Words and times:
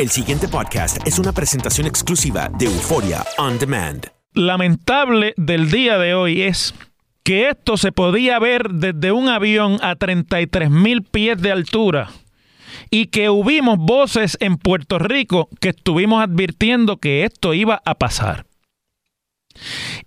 El 0.00 0.08
siguiente 0.08 0.48
podcast 0.48 1.06
es 1.06 1.18
una 1.18 1.30
presentación 1.30 1.86
exclusiva 1.86 2.48
de 2.58 2.64
Euforia 2.64 3.22
On 3.36 3.58
Demand. 3.58 4.06
lamentable 4.32 5.34
del 5.36 5.70
día 5.70 5.98
de 5.98 6.14
hoy 6.14 6.40
es 6.40 6.74
que 7.22 7.50
esto 7.50 7.76
se 7.76 7.92
podía 7.92 8.38
ver 8.38 8.70
desde 8.70 9.12
un 9.12 9.28
avión 9.28 9.76
a 9.82 9.96
33 9.96 10.70
mil 10.70 11.02
pies 11.02 11.42
de 11.42 11.52
altura 11.52 12.08
y 12.88 13.08
que 13.08 13.28
hubimos 13.28 13.76
voces 13.76 14.38
en 14.40 14.56
Puerto 14.56 14.98
Rico 14.98 15.50
que 15.60 15.68
estuvimos 15.68 16.24
advirtiendo 16.24 16.96
que 16.96 17.24
esto 17.24 17.52
iba 17.52 17.82
a 17.84 17.94
pasar. 17.94 18.46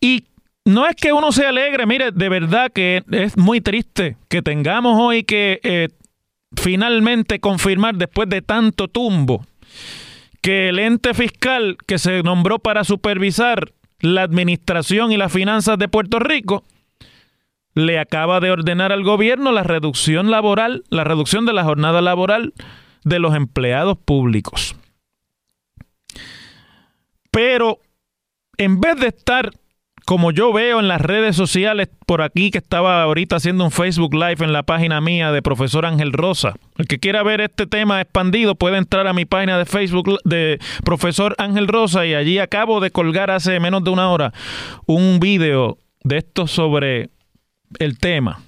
Y 0.02 0.26
no 0.66 0.88
es 0.88 0.96
que 0.96 1.14
uno 1.14 1.32
se 1.32 1.46
alegre, 1.46 1.86
mire, 1.86 2.10
de 2.12 2.30
verdad 2.30 2.72
que 2.74 3.04
es 3.12 3.38
muy 3.38 3.62
triste 3.62 4.18
que 4.28 4.42
tengamos 4.42 5.00
hoy 5.00 5.24
que 5.24 5.60
eh, 5.62 5.90
finalmente 6.60 7.40
confirmar 7.40 7.94
después 7.94 8.28
de 8.28 8.42
tanto 8.42 8.88
tumbo 8.88 9.46
que 10.44 10.68
el 10.68 10.78
ente 10.78 11.14
fiscal 11.14 11.78
que 11.88 11.98
se 11.98 12.22
nombró 12.22 12.60
para 12.60 12.84
supervisar 12.84 13.72
la 14.02 14.24
administración 14.24 15.14
y 15.14 15.18
las 15.18 15.32
finanzas 15.32 15.80
de 15.80 15.88
Puerto 15.88 16.20
Rico 16.20 16.66
le 17.76 17.98
acaba 17.98 18.42
de 18.42 18.52
ordenar 18.52 18.92
al 18.92 19.04
gobierno 19.04 19.54
la 19.54 19.64
reducción 19.64 20.30
laboral, 20.30 20.84
la 20.90 21.06
reducción 21.06 21.46
de 21.46 21.54
la 21.54 21.64
jornada 21.64 22.02
laboral 22.02 22.54
de 23.06 23.20
los 23.20 23.34
empleados 23.36 23.98
públicos. 23.98 24.76
Pero 27.32 27.80
en 28.58 28.82
vez 28.82 28.98
de 28.98 29.08
estar 29.08 29.50
como 30.06 30.32
yo 30.32 30.52
veo 30.52 30.80
en 30.80 30.88
las 30.88 31.02
redes 31.02 31.36
sociales 31.36 31.90
por 32.06 32.22
aquí 32.22 32.52
que 32.52 32.58
estaba 32.58 33.02
ahorita 33.04 33.38
haciendo 33.38 33.64
un 33.64 33.72
Facebook 33.72 34.14
Live 34.14 34.38
en 34.40 34.52
la 34.52 34.64
página 34.64 35.00
mía 35.02 35.32
de 35.32 35.42
profesor 35.42 35.86
Ángel 35.86 36.12
Rosa. 36.12 36.56
El 36.78 36.88
que 36.88 37.00
quiera 37.00 37.24
ver 37.24 37.42
este 37.42 37.68
tema 37.68 38.02
expandido 38.02 38.56
puede 38.56 38.78
entrar 38.78 39.08
a 39.08 39.14
mi 39.14 39.26
página 39.26 39.58
de 39.58 39.66
Facebook 39.66 40.20
de 40.24 40.60
profesor 40.84 41.36
Ángel 41.38 41.68
Rosa 41.68 42.06
y 42.06 42.14
allí 42.14 42.40
acabo 42.40 42.80
de 42.80 42.92
colgar 42.92 43.32
hace 43.32 43.60
menos 43.60 43.84
de 43.84 43.92
una 43.92 44.10
hora 44.10 44.34
un 44.86 45.20
video 45.20 45.78
de 46.04 46.18
esto 46.18 46.48
sobre 46.48 47.10
el 47.80 47.98
tema. 47.98 48.42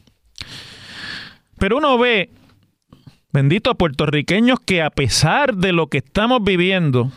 Pero 1.57 1.77
uno 1.77 1.97
ve, 1.97 2.31
bendito 3.31 3.69
a 3.69 3.75
puertorriqueños 3.75 4.59
que 4.59 4.81
a 4.81 4.89
pesar 4.89 5.55
de 5.55 5.71
lo 5.71 5.87
que 5.87 5.99
estamos 5.99 6.43
viviendo, 6.43 7.11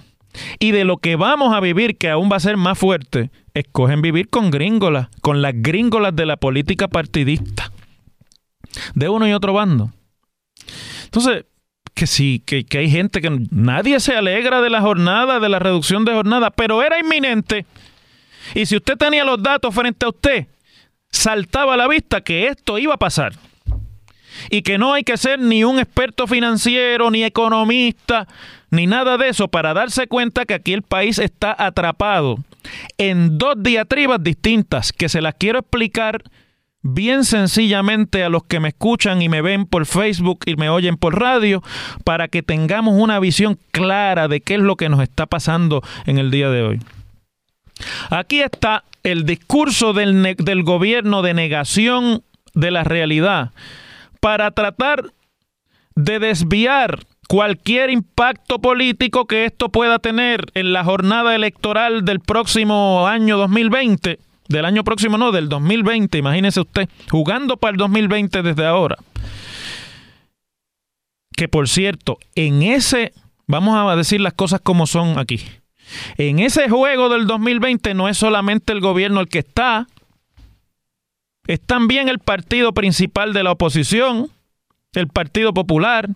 y 0.59 0.73
de 0.73 0.85
lo 0.85 0.99
que 0.99 1.17
vamos 1.17 1.55
a 1.55 1.61
vivir, 1.61 1.97
que 1.97 2.11
aún 2.11 2.31
va 2.31 2.37
a 2.37 2.41
ser 2.41 2.57
más 2.57 2.79
fuerte, 2.79 3.31
escogen 3.55 4.03
vivir 4.03 4.29
con 4.29 4.51
gringolas, 4.51 5.09
con 5.21 5.43
las 5.43 5.53
gringolas 5.57 6.15
de 6.15 6.27
la 6.27 6.37
política 6.37 6.89
partidista, 6.89 7.73
de 8.95 9.09
uno 9.09 9.27
y 9.27 9.33
otro 9.33 9.53
bando. 9.53 9.93
Entonces, 11.05 11.45
que 11.95 12.07
sí, 12.07 12.43
que, 12.47 12.65
hay 12.79 12.91
gente 12.91 13.21
que 13.21 13.47
nadie 13.51 13.99
se 13.99 14.15
alegra 14.15 14.61
de 14.61 14.71
la 14.71 14.81
jornada, 14.81 15.41
de 15.41 15.49
la 15.49 15.59
reducción 15.59 16.05
de 16.05 16.13
jornada, 16.13 16.51
pero 16.51 16.83
era 16.83 16.99
inminente. 17.01 17.67
Y 18.55 18.67
si 18.67 18.77
usted 18.77 18.97
tenía 18.97 19.25
los 19.25 19.43
datos 19.43 19.75
frente 19.75 20.07
a 20.07 20.11
usted, 20.11 20.47
saltaba 21.11 21.75
a 21.75 21.77
la 21.77 21.89
vista 21.89 22.21
que 22.21 22.47
esto 22.47 22.79
iba 22.79 22.95
a 22.95 22.99
pasar. 22.99 23.33
Y 24.51 24.63
que 24.63 24.79
no 24.79 24.93
hay 24.93 25.03
que 25.03 25.17
ser 25.17 25.41
ni 25.41 25.65
un 25.65 25.81
experto 25.81 26.29
financiero, 26.29 27.11
ni 27.11 27.25
economista, 27.25 28.29
ni 28.71 28.87
nada 28.87 29.17
de 29.17 29.29
eso 29.29 29.49
para 29.49 29.75
darse 29.75 30.07
cuenta 30.07 30.45
que 30.45 30.55
aquí 30.55 30.73
el 30.73 30.83
país 30.83 31.19
está 31.19 31.55
atrapado 31.59 32.37
en 32.99 33.39
dos 33.39 33.55
diatribas 33.59 34.23
distintas 34.23 34.93
que 34.93 35.09
se 35.09 35.23
las 35.23 35.35
quiero 35.35 35.61
explicar 35.61 36.23
bien 36.83 37.25
sencillamente 37.25 38.23
a 38.25 38.29
los 38.29 38.45
que 38.45 38.61
me 38.61 38.69
escuchan 38.69 39.21
y 39.23 39.29
me 39.29 39.43
ven 39.43 39.67
por 39.67 39.87
Facebook 39.87 40.41
y 40.47 40.57
me 40.57 40.69
oyen 40.69 40.97
por 40.97 41.19
radio 41.19 41.63
para 42.05 42.29
que 42.29 42.43
tengamos 42.43 42.95
una 42.97 43.19
visión 43.21 43.59
clara 43.73 44.29
de 44.29 44.41
qué 44.41 44.55
es 44.55 44.61
lo 44.61 44.77
que 44.77 44.89
nos 44.89 45.01
está 45.01 45.27
pasando 45.27 45.83
en 46.07 46.19
el 46.19 46.31
día 46.31 46.51
de 46.51 46.63
hoy. 46.63 46.81
Aquí 48.11 48.41
está 48.41 48.85
el 49.03 49.25
discurso 49.25 49.93
del, 49.93 50.37
del 50.37 50.63
gobierno 50.63 51.23
de 51.23 51.35
negación 51.35 52.23
de 52.55 52.71
la 52.71 52.85
realidad 52.85 53.53
para 54.21 54.51
tratar 54.51 55.05
de 55.95 56.19
desviar 56.19 57.01
cualquier 57.29 57.91
impacto 57.91 58.59
político 58.59 59.27
que 59.27 59.45
esto 59.45 59.69
pueda 59.69 59.99
tener 59.99 60.47
en 60.55 60.73
la 60.73 60.83
jornada 60.83 61.37
electoral 61.37 62.05
del 62.05 62.21
próximo 62.21 63.07
año 63.07 63.37
2020, 63.37 64.19
del 64.49 64.65
año 64.65 64.83
próximo 64.83 65.19
no, 65.19 65.31
del 65.31 65.49
2020, 65.49 66.19
imagínese 66.19 66.61
usted, 66.61 66.89
jugando 67.11 67.59
para 67.59 67.73
el 67.73 67.77
2020 67.77 68.43
desde 68.43 68.67
ahora. 68.67 68.97
Que 71.37 71.49
por 71.49 71.69
cierto, 71.69 72.19
en 72.35 72.63
ese, 72.63 73.13
vamos 73.47 73.77
a 73.77 73.95
decir 73.95 74.21
las 74.23 74.33
cosas 74.33 74.61
como 74.63 74.87
son 74.87 75.19
aquí, 75.19 75.41
en 76.17 76.39
ese 76.39 76.69
juego 76.69 77.11
del 77.11 77.27
2020 77.27 77.93
no 77.93 78.09
es 78.09 78.17
solamente 78.17 78.73
el 78.73 78.81
gobierno 78.81 79.21
el 79.21 79.29
que 79.29 79.41
está, 79.41 79.87
es 81.47 81.61
también 81.61 82.09
el 82.09 82.19
partido 82.19 82.73
principal 82.73 83.35
de 83.35 83.43
la 83.43 83.53
oposición, 83.53 84.31
el 84.95 85.09
Partido 85.09 85.53
Popular, 85.53 86.09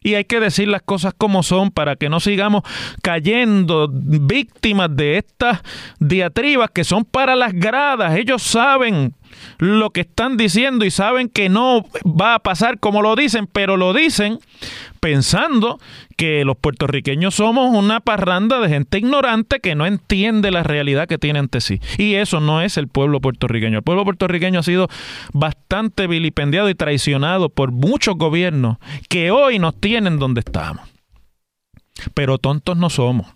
y 0.00 0.14
hay 0.14 0.24
que 0.24 0.38
decir 0.38 0.68
las 0.68 0.82
cosas 0.82 1.12
como 1.16 1.42
son 1.42 1.70
para 1.70 1.96
que 1.96 2.08
no 2.08 2.20
sigamos 2.20 2.62
cayendo 3.02 3.88
víctimas 3.92 4.94
de 4.94 5.18
estas 5.18 5.60
diatribas 5.98 6.70
que 6.70 6.84
son 6.84 7.04
para 7.04 7.34
las 7.34 7.52
gradas. 7.52 8.16
Ellos 8.16 8.42
saben 8.42 9.14
lo 9.58 9.90
que 9.90 10.02
están 10.02 10.36
diciendo 10.36 10.84
y 10.84 10.92
saben 10.92 11.28
que 11.28 11.48
no 11.48 11.84
va 12.04 12.34
a 12.34 12.38
pasar 12.38 12.78
como 12.78 13.02
lo 13.02 13.16
dicen, 13.16 13.48
pero 13.48 13.76
lo 13.76 13.92
dicen 13.92 14.38
pensando 14.98 15.78
que 16.16 16.44
los 16.44 16.56
puertorriqueños 16.56 17.34
somos 17.34 17.74
una 17.74 18.00
parranda 18.00 18.60
de 18.60 18.68
gente 18.68 18.98
ignorante 18.98 19.60
que 19.60 19.74
no 19.74 19.86
entiende 19.86 20.50
la 20.50 20.62
realidad 20.62 21.08
que 21.08 21.18
tiene 21.18 21.38
ante 21.38 21.60
sí. 21.60 21.80
Y 21.96 22.14
eso 22.14 22.40
no 22.40 22.62
es 22.62 22.76
el 22.76 22.88
pueblo 22.88 23.20
puertorriqueño. 23.20 23.78
El 23.78 23.84
pueblo 23.84 24.04
puertorriqueño 24.04 24.60
ha 24.60 24.62
sido 24.62 24.88
bastante 25.32 26.06
vilipendiado 26.06 26.68
y 26.68 26.74
traicionado 26.74 27.48
por 27.48 27.72
muchos 27.72 28.16
gobiernos 28.16 28.78
que 29.08 29.30
hoy 29.30 29.58
nos 29.58 29.74
tienen 29.78 30.18
donde 30.18 30.40
estamos. 30.40 30.88
Pero 32.14 32.38
tontos 32.38 32.76
no 32.76 32.90
somos. 32.90 33.26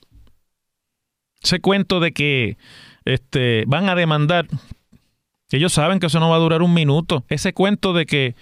Ese 1.43 1.61
cuento 1.61 1.99
de 1.99 2.13
que 2.13 2.57
este, 3.05 3.65
van 3.67 3.89
a 3.89 3.95
demandar 3.95 4.47
ellos 5.57 5.73
saben 5.73 6.01
que 6.01 6.07
eso 6.07 6.21
no 6.21 6.31
va 6.31 6.37
a 6.37 6.41
durar 6.41 6.63
un 6.63 6.75
minuto. 6.75 7.25
Ese 7.29 7.53
cuento 7.53 7.93
de 7.93 8.07
que 8.07 8.35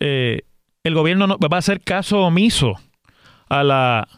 eh, 0.00 0.42
el 0.88 0.94
gobierno 0.94 1.26
no, 1.26 1.38
va 1.38 1.56
a 1.56 1.60
hacer 1.60 1.80
caso 1.80 2.20
omiso 2.20 2.74
a 3.48 3.62
la, 3.62 4.08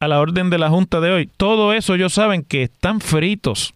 a 0.00 0.08
la 0.08 0.20
orden 0.20 0.50
de 0.50 0.58
la 0.58 0.70
Junta 0.70 1.00
de 1.00 1.10
hoy. 1.10 1.30
Todo 1.36 1.72
eso 1.72 1.94
ellos 1.94 2.14
saben 2.14 2.42
que 2.42 2.62
están 2.62 3.00
fritos. 3.00 3.74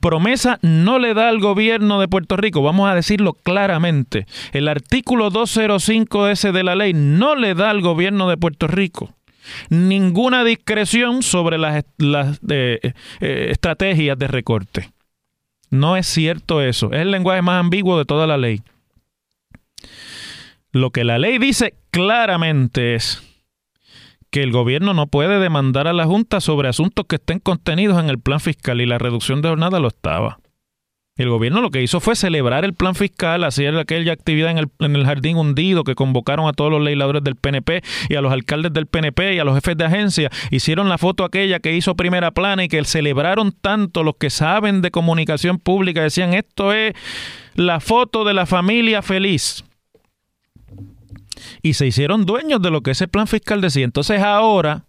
Promesa 0.00 0.58
no 0.62 0.98
le 0.98 1.12
da 1.12 1.28
al 1.28 1.38
gobierno 1.38 2.00
de 2.00 2.08
Puerto 2.08 2.38
Rico, 2.38 2.62
vamos 2.62 2.88
a 2.88 2.94
decirlo 2.94 3.34
claramente. 3.34 4.26
El 4.52 4.68
artículo 4.68 5.28
205 5.28 6.28
ese 6.28 6.50
de 6.52 6.62
la 6.62 6.74
ley 6.74 6.94
no 6.94 7.34
le 7.34 7.54
da 7.54 7.68
al 7.68 7.82
gobierno 7.82 8.30
de 8.30 8.38
Puerto 8.38 8.66
Rico 8.66 9.14
ninguna 9.68 10.44
discreción 10.44 11.22
sobre 11.22 11.58
las, 11.58 11.84
eh, 12.48 12.92
eh, 13.20 13.46
estrategias 13.50 14.18
de 14.18 14.28
recorte. 14.28 14.90
No 15.70 15.96
es 15.96 16.06
cierto 16.06 16.62
eso. 16.62 16.92
Es 16.92 17.00
el 17.00 17.10
lenguaje 17.10 17.42
más 17.42 17.60
ambiguo 17.60 17.98
de 17.98 18.04
toda 18.04 18.26
la 18.26 18.36
ley. 18.36 18.62
Lo 20.72 20.90
que 20.90 21.04
la 21.04 21.18
ley 21.18 21.38
dice 21.38 21.74
claramente 21.90 22.94
es 22.94 23.22
que 24.30 24.42
el 24.42 24.52
gobierno 24.52 24.94
no 24.94 25.08
puede 25.08 25.40
demandar 25.40 25.88
a 25.88 25.92
la 25.92 26.06
Junta 26.06 26.40
sobre 26.40 26.68
asuntos 26.68 27.06
que 27.08 27.16
estén 27.16 27.40
contenidos 27.40 28.00
en 28.00 28.08
el 28.08 28.20
plan 28.20 28.38
fiscal 28.38 28.80
y 28.80 28.86
la 28.86 28.98
reducción 28.98 29.42
de 29.42 29.48
jornada 29.48 29.80
lo 29.80 29.88
estaba. 29.88 30.38
El 31.16 31.28
gobierno 31.28 31.60
lo 31.60 31.70
que 31.70 31.82
hizo 31.82 32.00
fue 32.00 32.16
celebrar 32.16 32.64
el 32.64 32.72
plan 32.72 32.94
fiscal, 32.94 33.44
hacer 33.44 33.76
aquella 33.76 34.12
actividad 34.12 34.52
en 34.52 34.94
el, 34.96 35.04
jardín 35.04 35.36
hundido 35.36 35.84
que 35.84 35.94
convocaron 35.94 36.48
a 36.48 36.54
todos 36.54 36.70
los 36.70 36.80
legisladores 36.80 37.22
del 37.22 37.36
PNP 37.36 37.82
y 38.08 38.14
a 38.14 38.22
los 38.22 38.32
alcaldes 38.32 38.72
del 38.72 38.86
PNP 38.86 39.34
y 39.34 39.38
a 39.38 39.44
los 39.44 39.54
jefes 39.54 39.76
de 39.76 39.84
agencia. 39.84 40.30
Hicieron 40.50 40.88
la 40.88 40.96
foto 40.96 41.24
aquella 41.24 41.58
que 41.58 41.76
hizo 41.76 41.94
primera 41.94 42.30
plana 42.30 42.64
y 42.64 42.68
que 42.68 42.82
celebraron 42.84 43.52
tanto 43.52 44.02
los 44.02 44.14
que 44.16 44.30
saben 44.30 44.80
de 44.80 44.90
comunicación 44.90 45.58
pública. 45.58 46.02
Decían, 46.02 46.32
esto 46.32 46.72
es 46.72 46.94
la 47.54 47.80
foto 47.80 48.24
de 48.24 48.32
la 48.32 48.46
familia 48.46 49.02
feliz. 49.02 49.64
Y 51.62 51.74
se 51.74 51.86
hicieron 51.86 52.26
dueños 52.26 52.62
de 52.62 52.70
lo 52.70 52.82
que 52.82 52.92
ese 52.92 53.08
plan 53.08 53.26
fiscal 53.26 53.60
decía. 53.60 53.84
Entonces 53.84 54.20
ahora 54.20 54.86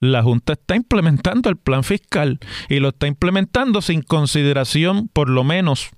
la 0.00 0.22
Junta 0.22 0.54
está 0.54 0.76
implementando 0.76 1.50
el 1.50 1.56
plan 1.56 1.84
fiscal 1.84 2.38
y 2.68 2.80
lo 2.80 2.88
está 2.88 3.06
implementando 3.06 3.82
sin 3.82 4.02
consideración, 4.02 5.08
por 5.08 5.28
lo 5.28 5.44
menos 5.44 5.90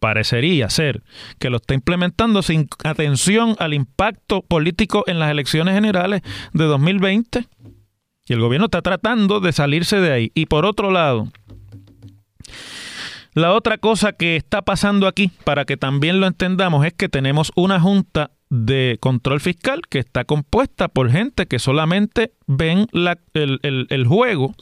parecería 0.00 0.70
ser, 0.70 1.02
que 1.38 1.50
lo 1.50 1.58
está 1.58 1.74
implementando 1.74 2.42
sin 2.42 2.68
atención 2.82 3.54
al 3.58 3.74
impacto 3.74 4.40
político 4.42 5.04
en 5.06 5.18
las 5.18 5.30
elecciones 5.30 5.74
generales 5.74 6.22
de 6.54 6.64
2020. 6.64 7.46
Y 8.26 8.32
el 8.32 8.40
gobierno 8.40 8.66
está 8.66 8.80
tratando 8.80 9.40
de 9.40 9.52
salirse 9.52 10.00
de 10.00 10.12
ahí. 10.12 10.32
Y 10.34 10.46
por 10.46 10.64
otro 10.64 10.90
lado, 10.90 11.28
la 13.32 13.52
otra 13.52 13.78
cosa 13.78 14.12
que 14.12 14.36
está 14.36 14.62
pasando 14.62 15.06
aquí, 15.06 15.30
para 15.44 15.64
que 15.64 15.76
también 15.76 16.20
lo 16.20 16.26
entendamos, 16.26 16.84
es 16.84 16.92
que 16.92 17.08
tenemos 17.08 17.52
una 17.54 17.80
junta 17.80 18.32
de 18.48 18.98
control 19.00 19.40
fiscal 19.40 19.82
que 19.88 20.00
está 20.00 20.24
compuesta 20.24 20.88
por 20.88 21.10
gente 21.10 21.46
que 21.46 21.60
solamente 21.60 22.32
ven 22.48 22.88
el, 22.92 24.06
juego 24.08 24.54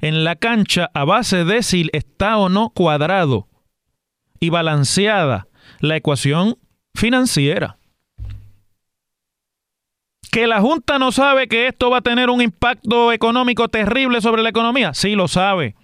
en 0.00 0.24
la 0.24 0.36
cancha 0.36 0.90
a 0.94 1.04
base 1.04 1.44
de 1.44 1.62
si 1.62 1.88
está 1.92 2.38
o 2.38 2.48
no 2.48 2.70
cuadrado 2.70 3.48
y 4.40 4.48
balanceada 4.48 5.48
la 5.80 5.96
ecuación 5.96 6.56
financiera. 6.94 7.76
Que 10.32 10.46
la 10.46 10.60
Junta 10.62 10.98
no 10.98 11.12
sabe 11.12 11.48
que 11.48 11.66
esto 11.66 11.90
va 11.90 11.98
a 11.98 12.02
tener 12.02 12.30
un 12.30 12.40
impacto 12.40 13.12
económico 13.12 13.68
terrible 13.68 14.22
sobre 14.22 14.42
la 14.42 14.48
economía, 14.48 14.94
sí 14.94 15.14
lo 15.14 15.28
sabe 15.28 15.74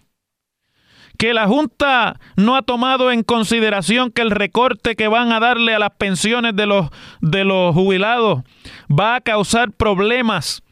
que 1.18 1.34
la 1.34 1.46
Junta 1.46 2.18
no 2.36 2.56
ha 2.56 2.62
tomado 2.62 3.10
en 3.10 3.22
consideración 3.22 4.10
que 4.10 4.22
el 4.22 4.30
recorte 4.30 4.96
que 4.96 5.08
van 5.08 5.32
a 5.32 5.40
darle 5.40 5.74
a 5.74 5.78
las 5.78 5.92
pensiones 5.92 6.54
de 6.56 6.66
los, 6.66 6.90
de 7.20 7.44
los 7.44 7.74
jubilados 7.74 8.42
va 8.90 9.16
a 9.16 9.20
causar 9.20 9.72
problemas 9.72 10.62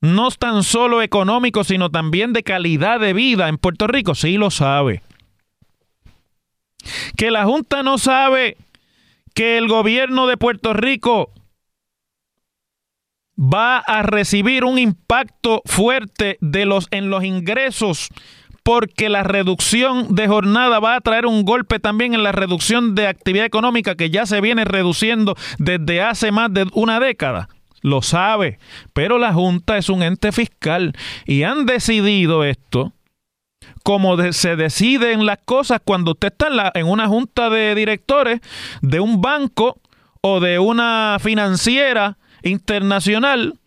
no 0.00 0.30
tan 0.30 0.62
solo 0.62 1.02
económicos, 1.02 1.68
sino 1.68 1.90
también 1.90 2.32
de 2.32 2.42
calidad 2.42 3.00
de 3.00 3.12
vida 3.12 3.48
en 3.48 3.58
Puerto 3.58 3.86
Rico? 3.86 4.14
Sí 4.14 4.36
lo 4.36 4.50
sabe. 4.50 5.02
Que 7.16 7.30
la 7.30 7.44
Junta 7.44 7.82
no 7.82 7.98
sabe 7.98 8.56
que 9.34 9.58
el 9.58 9.68
gobierno 9.68 10.26
de 10.26 10.36
Puerto 10.36 10.72
Rico 10.72 11.32
va 13.38 13.78
a 13.78 14.02
recibir 14.02 14.64
un 14.64 14.78
impacto 14.78 15.62
fuerte 15.64 16.38
de 16.40 16.64
los, 16.64 16.88
en 16.90 17.10
los 17.10 17.24
ingresos 17.24 18.08
porque 18.66 19.08
la 19.08 19.22
reducción 19.22 20.16
de 20.16 20.26
jornada 20.26 20.80
va 20.80 20.96
a 20.96 21.00
traer 21.00 21.26
un 21.26 21.44
golpe 21.44 21.78
también 21.78 22.14
en 22.14 22.24
la 22.24 22.32
reducción 22.32 22.96
de 22.96 23.06
actividad 23.06 23.46
económica 23.46 23.94
que 23.94 24.10
ya 24.10 24.26
se 24.26 24.40
viene 24.40 24.64
reduciendo 24.64 25.36
desde 25.58 26.02
hace 26.02 26.32
más 26.32 26.52
de 26.52 26.66
una 26.72 26.98
década. 26.98 27.48
Lo 27.82 28.02
sabe, 28.02 28.58
pero 28.92 29.18
la 29.18 29.32
Junta 29.32 29.78
es 29.78 29.88
un 29.88 30.02
ente 30.02 30.32
fiscal 30.32 30.94
y 31.26 31.44
han 31.44 31.64
decidido 31.64 32.42
esto 32.42 32.92
como 33.84 34.20
se 34.32 34.56
deciden 34.56 35.26
las 35.26 35.38
cosas 35.44 35.80
cuando 35.84 36.10
usted 36.10 36.32
está 36.32 36.72
en, 36.74 36.88
una 36.88 37.06
junta 37.06 37.48
de 37.50 37.72
directores 37.76 38.40
de 38.82 38.98
un 38.98 39.20
banco 39.20 39.78
o 40.22 40.40
de 40.40 40.58
una 40.58 41.18
financiera 41.20 42.18
internacional 42.42 43.60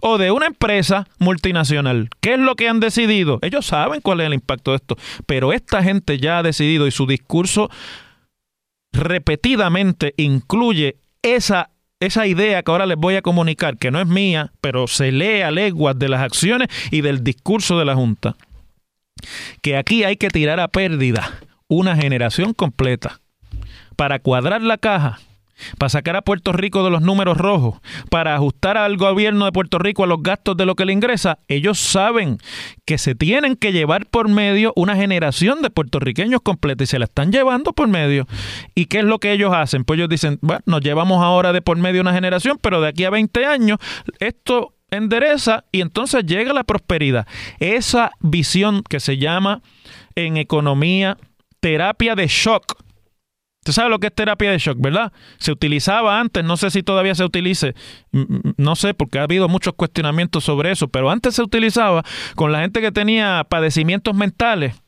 o 0.00 0.18
de 0.18 0.30
una 0.30 0.46
empresa 0.46 1.06
multinacional. 1.18 2.08
¿Qué 2.20 2.34
es 2.34 2.38
lo 2.38 2.54
que 2.54 2.68
han 2.68 2.80
decidido? 2.80 3.38
Ellos 3.42 3.66
saben 3.66 4.00
cuál 4.00 4.20
es 4.20 4.26
el 4.26 4.34
impacto 4.34 4.72
de 4.72 4.76
esto, 4.76 4.96
pero 5.26 5.52
esta 5.52 5.82
gente 5.82 6.18
ya 6.18 6.38
ha 6.38 6.42
decidido 6.42 6.86
y 6.86 6.90
su 6.90 7.06
discurso 7.06 7.70
repetidamente 8.92 10.14
incluye 10.16 10.96
esa 11.22 11.70
esa 11.98 12.26
idea 12.26 12.62
que 12.62 12.70
ahora 12.70 12.84
les 12.84 12.98
voy 12.98 13.14
a 13.16 13.22
comunicar, 13.22 13.78
que 13.78 13.90
no 13.90 14.00
es 14.00 14.06
mía, 14.06 14.52
pero 14.60 14.86
se 14.86 15.12
lee 15.12 15.40
a 15.40 15.50
leguas 15.50 15.98
de 15.98 16.10
las 16.10 16.20
acciones 16.20 16.68
y 16.90 17.00
del 17.00 17.24
discurso 17.24 17.78
de 17.78 17.86
la 17.86 17.94
Junta, 17.94 18.36
que 19.62 19.78
aquí 19.78 20.04
hay 20.04 20.16
que 20.16 20.28
tirar 20.28 20.60
a 20.60 20.68
pérdida 20.68 21.40
una 21.68 21.96
generación 21.96 22.52
completa 22.52 23.20
para 23.96 24.18
cuadrar 24.18 24.60
la 24.60 24.76
caja 24.76 25.20
para 25.78 25.90
sacar 25.90 26.16
a 26.16 26.22
Puerto 26.22 26.52
Rico 26.52 26.84
de 26.84 26.90
los 26.90 27.02
números 27.02 27.36
rojos, 27.36 27.80
para 28.10 28.34
ajustar 28.34 28.76
al 28.76 28.96
gobierno 28.96 29.44
de 29.44 29.52
Puerto 29.52 29.78
Rico 29.78 30.04
a 30.04 30.06
los 30.06 30.22
gastos 30.22 30.56
de 30.56 30.66
lo 30.66 30.74
que 30.74 30.84
le 30.84 30.92
ingresa, 30.92 31.38
ellos 31.48 31.78
saben 31.78 32.38
que 32.84 32.98
se 32.98 33.14
tienen 33.14 33.56
que 33.56 33.72
llevar 33.72 34.06
por 34.06 34.28
medio 34.28 34.72
una 34.76 34.96
generación 34.96 35.62
de 35.62 35.70
puertorriqueños 35.70 36.40
completa 36.42 36.84
y 36.84 36.86
se 36.86 36.98
la 36.98 37.06
están 37.06 37.32
llevando 37.32 37.72
por 37.72 37.88
medio. 37.88 38.26
¿Y 38.74 38.86
qué 38.86 38.98
es 38.98 39.04
lo 39.04 39.18
que 39.18 39.32
ellos 39.32 39.52
hacen? 39.54 39.84
Pues 39.84 39.98
ellos 39.98 40.08
dicen, 40.08 40.38
bueno, 40.42 40.62
nos 40.66 40.80
llevamos 40.80 41.22
ahora 41.22 41.52
de 41.52 41.62
por 41.62 41.76
medio 41.78 42.00
una 42.00 42.12
generación, 42.12 42.58
pero 42.60 42.80
de 42.80 42.88
aquí 42.88 43.04
a 43.04 43.10
20 43.10 43.46
años 43.46 43.78
esto 44.20 44.74
endereza 44.90 45.64
y 45.72 45.80
entonces 45.80 46.24
llega 46.24 46.52
la 46.52 46.64
prosperidad. 46.64 47.26
Esa 47.58 48.12
visión 48.20 48.82
que 48.88 49.00
se 49.00 49.18
llama 49.18 49.62
en 50.14 50.36
economía 50.36 51.16
terapia 51.60 52.14
de 52.14 52.26
shock 52.28 52.85
Usted 53.66 53.82
sabe 53.82 53.90
lo 53.90 53.98
que 53.98 54.06
es 54.06 54.14
terapia 54.14 54.52
de 54.52 54.58
shock, 54.58 54.78
¿verdad? 54.80 55.12
Se 55.38 55.50
utilizaba 55.50 56.20
antes, 56.20 56.44
no 56.44 56.56
sé 56.56 56.70
si 56.70 56.84
todavía 56.84 57.16
se 57.16 57.24
utilice, 57.24 57.74
no 58.56 58.76
sé, 58.76 58.94
porque 58.94 59.18
ha 59.18 59.24
habido 59.24 59.48
muchos 59.48 59.74
cuestionamientos 59.74 60.44
sobre 60.44 60.70
eso, 60.70 60.86
pero 60.86 61.10
antes 61.10 61.34
se 61.34 61.42
utilizaba 61.42 62.04
con 62.36 62.52
la 62.52 62.60
gente 62.60 62.80
que 62.80 62.92
tenía 62.92 63.44
padecimientos 63.48 64.14
mentales 64.14 64.80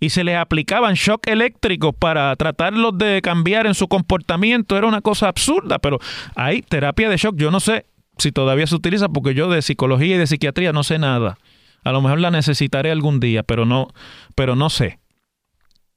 y 0.00 0.10
se 0.10 0.24
les 0.24 0.34
aplicaban 0.38 0.94
shock 0.94 1.28
eléctricos 1.28 1.94
para 1.96 2.34
tratarlos 2.34 2.98
de 2.98 3.22
cambiar 3.22 3.68
en 3.68 3.74
su 3.74 3.86
comportamiento. 3.86 4.76
Era 4.76 4.88
una 4.88 5.02
cosa 5.02 5.28
absurda, 5.28 5.78
pero 5.78 6.00
hay 6.34 6.62
terapia 6.62 7.08
de 7.08 7.16
shock. 7.16 7.36
Yo 7.36 7.52
no 7.52 7.60
sé 7.60 7.86
si 8.18 8.32
todavía 8.32 8.66
se 8.66 8.74
utiliza 8.74 9.08
porque 9.08 9.34
yo 9.34 9.48
de 9.48 9.62
psicología 9.62 10.16
y 10.16 10.18
de 10.18 10.26
psiquiatría 10.26 10.72
no 10.72 10.82
sé 10.82 10.98
nada. 10.98 11.38
A 11.84 11.92
lo 11.92 12.02
mejor 12.02 12.18
la 12.18 12.32
necesitaré 12.32 12.90
algún 12.90 13.20
día, 13.20 13.44
pero 13.44 13.66
no, 13.66 13.86
pero 14.34 14.56
no 14.56 14.68
sé 14.68 14.98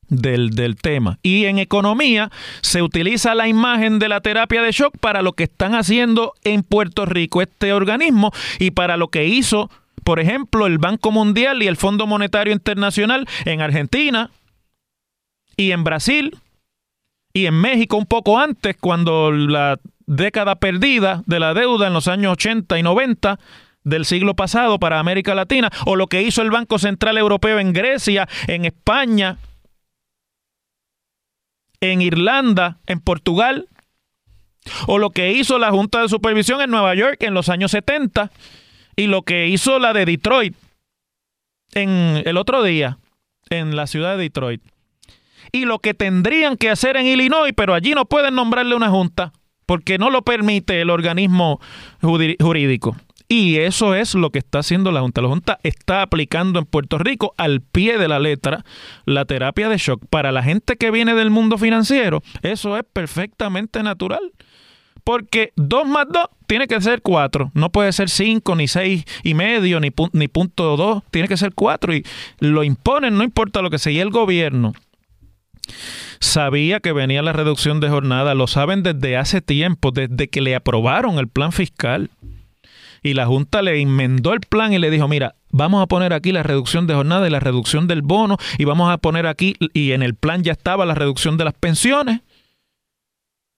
del, 0.10 0.52
del, 0.52 0.76
tema. 0.76 1.20
Y 1.24 1.46
en 1.46 1.60
economía 1.60 2.32
se 2.62 2.82
utiliza 2.82 3.36
la 3.36 3.48
imagen 3.48 4.00
de 4.00 4.10
la 4.10 4.22
terapia 4.22 4.62
de 4.62 4.72
shock 4.72 4.98
para 5.00 5.22
lo 5.22 5.34
que 5.34 5.44
están 5.44 5.76
haciendo 5.76 6.34
en 6.44 6.64
Puerto 6.64 7.06
Rico 7.06 7.42
este 7.42 7.74
organismo 7.74 8.32
y 8.60 8.72
para 8.72 8.98
lo 8.98 9.10
que 9.10 9.26
hizo, 9.26 9.70
por 10.04 10.20
ejemplo, 10.20 10.68
el 10.68 10.78
Banco 10.78 11.12
Mundial 11.12 11.64
y 11.64 11.68
el 11.68 11.78
Fondo 11.78 12.08
Monetario 12.08 12.54
Internacional 12.54 13.28
en 13.46 13.62
Argentina 13.62 14.32
y 15.58 15.72
en 15.72 15.84
Brasil 15.84 16.38
y 17.34 17.48
en 17.48 17.56
México 17.56 17.98
un 17.98 18.06
poco 18.06 18.40
antes, 18.40 18.78
cuando 18.80 19.32
la 19.32 19.80
década 20.06 20.56
perdida 20.56 21.24
de 21.26 21.40
la 21.40 21.54
deuda 21.54 21.88
en 21.88 21.94
los 21.94 22.08
años 22.08 22.34
80 22.34 22.78
y 22.78 22.84
90 22.84 23.40
del 23.84 24.06
siglo 24.06 24.36
pasado 24.36 24.80
para 24.80 25.00
América 25.00 25.36
Latina, 25.36 25.70
o 25.86 25.96
lo 25.96 26.08
que 26.08 26.22
hizo 26.22 26.42
el 26.42 26.52
Banco 26.52 26.80
Central 26.80 27.18
Europeo 27.18 27.60
en 27.60 27.74
Grecia, 27.74 28.30
en 28.48 28.66
España, 28.66 29.38
en 31.92 32.02
Irlanda, 32.02 32.78
en 32.88 33.00
Portugal, 33.00 33.68
o 34.88 34.98
lo 34.98 35.10
que 35.10 35.34
hizo 35.34 35.60
la 35.60 35.72
Junta 35.72 36.02
de 36.02 36.10
Supervisión 36.10 36.62
en 36.62 36.70
Nueva 36.72 36.96
York 36.96 37.18
en 37.24 37.34
los 37.34 37.50
años 37.50 37.72
70 37.72 38.32
y 38.96 39.08
lo 39.08 39.24
que 39.24 39.48
hizo 39.48 39.80
la 39.80 39.92
de 39.92 40.06
Detroit 40.06 40.56
en 41.74 42.22
el 42.26 42.38
otro 42.38 42.64
día 42.64 43.00
en 43.50 43.76
la 43.76 43.88
ciudad 43.88 44.18
de 44.18 44.24
Detroit. 44.24 44.62
Y 45.52 45.66
lo 45.66 45.80
que 45.80 45.94
tendrían 45.94 46.58
que 46.58 46.70
hacer 46.70 46.96
en 46.96 47.06
Illinois, 47.06 47.54
pero 47.56 47.74
allí 47.74 47.94
no 47.94 48.06
pueden 48.06 48.36
nombrarle 48.36 48.76
una 48.76 48.90
junta. 48.90 49.34
porque 49.66 49.98
no 49.98 50.10
lo 50.10 50.24
permite 50.24 50.82
el 50.82 50.90
organismo 50.90 51.60
jurídico. 52.02 52.96
Y 53.36 53.58
eso 53.58 53.96
es 53.96 54.14
lo 54.14 54.30
que 54.30 54.38
está 54.38 54.60
haciendo 54.60 54.92
la 54.92 55.02
Junta. 55.02 55.24
La 55.24 55.28
Junta 55.28 55.60
está 55.64 56.04
aplicando 56.04 56.60
en 56.60 56.66
Puerto 56.66 57.00
Rico 57.00 57.34
al 57.36 57.62
pie 57.62 57.98
de 57.98 58.08
la 58.08 58.20
letra 58.20 58.64
la 59.06 59.26
terapia 59.26 59.70
de 59.70 59.78
shock. 59.80 60.06
Para 60.08 60.32
la 60.32 60.44
gente 60.44 60.78
que 60.78 60.92
viene 60.92 61.16
del 61.16 61.32
mundo 61.32 61.58
financiero, 61.58 62.22
eso 62.44 62.78
es 62.78 62.84
perfectamente 62.94 63.82
natural. 63.82 64.22
Porque 65.04 65.52
2 65.56 65.88
más 65.88 66.06
2 66.14 66.28
tiene 66.46 66.68
que 66.68 66.80
ser 66.80 67.02
4. 67.02 67.50
No 67.56 67.72
puede 67.72 67.92
ser 67.92 68.12
5, 68.12 68.56
ni 68.56 68.68
6 68.68 69.04
y 69.24 69.34
medio, 69.34 69.80
ni, 69.80 69.90
ni 70.12 70.28
punto 70.28 70.78
2. 70.78 71.02
Tiene 71.10 71.28
que 71.28 71.36
ser 71.36 71.56
4. 71.56 71.96
Y 71.96 72.06
lo 72.38 72.64
imponen, 72.64 73.18
no 73.18 73.24
importa 73.24 73.64
lo 73.64 73.72
que 73.72 73.80
sea. 73.80 73.94
Y 73.94 74.00
el 74.00 74.12
gobierno 74.12 74.74
sabía 76.20 76.82
que 76.82 76.92
venía 76.92 77.24
la 77.24 77.34
reducción 77.34 77.80
de 77.80 77.90
jornada. 77.90 78.36
Lo 78.36 78.46
saben 78.46 78.84
desde 78.84 79.18
hace 79.18 79.42
tiempo, 79.42 79.90
desde 79.90 80.28
que 80.28 80.42
le 80.42 80.56
aprobaron 80.56 81.18
el 81.18 81.30
plan 81.30 81.52
fiscal 81.52 82.12
y 83.04 83.14
la 83.14 83.26
Junta 83.26 83.62
le 83.62 83.80
enmendó 83.80 84.34
el 84.34 84.40
plan 84.40 84.74
y 84.74 84.80
le 84.80 84.90
dijo, 84.90 85.08
mira, 85.08 85.36
vamos 85.52 85.84
a 85.84 85.88
poner 85.88 86.14
aquí 86.14 86.32
la 86.32 86.42
reducción 86.42 86.88
de 86.88 86.96
jornada 86.96 87.28
y 87.28 87.30
la 87.30 87.42
reducción 87.42 87.88
del 87.88 88.02
bono 88.02 88.38
y 88.58 88.64
vamos 88.64 88.92
a 88.92 88.98
poner 88.98 89.28
aquí, 89.28 89.56
y 89.74 89.92
en 89.92 90.02
el 90.02 90.16
plan 90.16 90.42
ya 90.42 90.54
estaba 90.54 90.86
la 90.86 90.96
reducción 90.96 91.38
de 91.38 91.46
las 91.46 91.54
pensiones. 91.54 92.22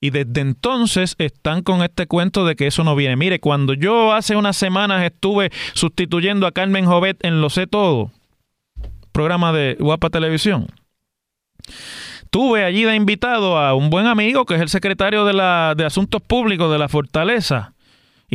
Y 0.02 0.10
desde 0.10 0.42
entonces 0.42 1.16
están 1.20 1.62
con 1.64 1.82
este 1.82 2.06
cuento 2.06 2.46
de 2.46 2.56
que 2.56 2.68
eso 2.68 2.84
no 2.84 2.96
viene. 2.96 3.16
Mire, 3.16 3.40
cuando 3.40 3.74
yo 3.74 4.14
hace 4.14 4.36
unas 4.36 4.58
semanas 4.58 5.04
estuve 5.04 5.52
sustituyendo 5.74 6.46
a 6.48 6.52
Carmen 6.52 6.86
Jovet 6.86 7.24
en 7.24 7.40
Lo 7.42 7.50
sé 7.50 7.66
todo, 7.66 8.12
programa 9.12 9.54
de 9.54 9.78
Guapa 9.80 10.10
Televisión, 10.10 10.68
tuve 12.30 12.66
allí 12.66 12.84
de 12.84 12.96
invitado 12.96 13.58
a 13.58 13.74
un 13.74 13.90
buen 13.90 14.08
amigo 14.08 14.46
que 14.46 14.56
es 14.56 14.62
el 14.62 14.70
secretario 14.70 15.24
de, 15.24 15.34
la, 15.34 15.74
de 15.76 15.86
Asuntos 15.86 16.22
Públicos 16.22 16.72
de 16.72 16.78
la 16.78 16.90
Fortaleza, 16.90 17.75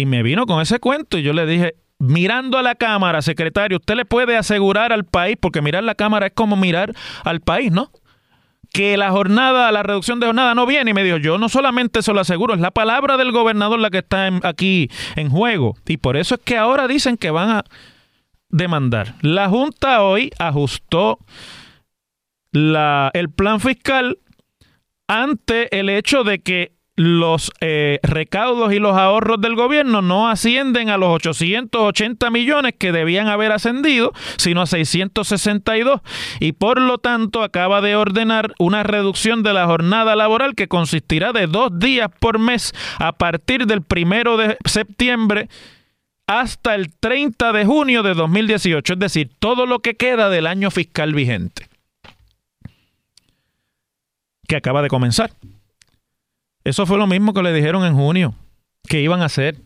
y 0.00 0.07
me 0.07 0.23
vino 0.23 0.47
con 0.47 0.61
ese 0.61 0.78
cuento 0.78 1.19
y 1.19 1.23
yo 1.23 1.33
le 1.33 1.45
dije, 1.47 1.75
mirando 1.99 2.57
a 2.59 2.62
la 2.62 2.75
cámara, 2.75 3.23
secretario, 3.23 3.78
usted 3.78 3.95
le 3.95 4.04
puede 4.04 4.37
asegurar 4.37 4.92
al 4.92 5.04
país, 5.04 5.37
porque 5.38 5.62
mirar 5.62 5.85
la 5.85 5.95
cámara 5.95 6.26
es 6.26 6.33
como 6.33 6.57
mirar 6.57 6.95
al 7.23 7.40
país, 7.40 7.71
¿no? 7.71 7.90
Que 8.73 8.97
la 8.97 9.11
jornada, 9.11 9.71
la 9.73 9.83
reducción 9.83 10.19
de 10.19 10.26
jornada 10.26 10.54
no 10.54 10.64
viene. 10.64 10.92
Y 10.92 10.95
me 10.95 11.04
dijo, 11.04 11.19
yo 11.19 11.38
no 11.38 11.49
solamente 11.49 11.99
eso 11.99 12.14
lo 12.14 12.21
aseguro, 12.21 12.54
es 12.54 12.61
la 12.61 12.71
palabra 12.71 13.16
del 13.16 13.33
gobernador 13.33 13.78
la 13.80 13.90
que 13.90 13.99
está 13.99 14.30
aquí 14.45 14.90
en 15.16 15.28
juego. 15.28 15.76
Y 15.87 15.99
por 15.99 16.16
eso 16.16 16.37
es 16.37 16.40
que 16.42 16.57
ahora 16.57 16.88
dicen 16.88 17.16
que 17.16 17.30
van 17.30 17.50
a 17.50 17.64
demandar. 18.49 19.16
La 19.21 19.49
Junta 19.49 20.02
hoy 20.02 20.30
ajustó 20.38 21.19
la, 22.52 23.11
el 23.12 23.28
plan 23.28 23.61
fiscal 23.61 24.19
ante 25.09 25.78
el 25.78 25.90
hecho 25.90 26.25
de 26.25 26.38
que 26.38 26.73
los 27.00 27.50
eh, 27.62 27.99
recaudos 28.02 28.75
y 28.75 28.78
los 28.78 28.95
ahorros 28.95 29.40
del 29.40 29.54
gobierno 29.54 30.02
no 30.02 30.28
ascienden 30.28 30.90
a 30.90 30.99
los 30.99 31.09
880 31.14 32.30
millones 32.30 32.75
que 32.78 32.92
debían 32.92 33.26
haber 33.26 33.52
ascendido, 33.52 34.12
sino 34.37 34.61
a 34.61 34.66
662 34.66 36.02
y 36.40 36.52
por 36.52 36.78
lo 36.78 36.99
tanto 36.99 37.42
acaba 37.42 37.80
de 37.80 37.97
ordenar 37.97 38.52
una 38.59 38.83
reducción 38.83 39.42
de 39.42 39.54
la 39.54 39.64
jornada 39.64 40.14
laboral 40.14 40.54
que 40.54 40.69
consistirá 40.69 41.33
de 41.33 41.47
dos 41.47 41.78
días 41.78 42.11
por 42.21 42.38
mes 42.38 42.75
a 42.99 43.12
partir 43.12 43.64
del 43.64 43.80
primero 43.80 44.37
de 44.37 44.59
septiembre 44.66 45.49
hasta 46.26 46.75
el 46.75 46.92
30 46.92 47.54
de 47.54 47.64
junio 47.64 48.02
de 48.02 48.12
2018, 48.12 48.92
es 48.92 48.99
decir, 48.99 49.30
todo 49.38 49.64
lo 49.64 49.78
que 49.78 49.95
queda 49.95 50.28
del 50.28 50.47
año 50.47 50.71
fiscal 50.71 51.14
vigente 51.14 51.66
que 54.47 54.57
acaba 54.57 54.83
de 54.83 54.88
comenzar. 54.88 55.30
Eso 56.64 56.87
fue 56.87 56.99
lo 56.99 57.07
mismo 57.07 57.33
que 57.33 57.43
le 57.43 57.52
dijeron 57.52 57.85
en 57.85 57.95
junio 57.95 58.35
que 58.88 59.00
iban 59.00 59.23
a 59.23 59.26
hacer 59.26 59.62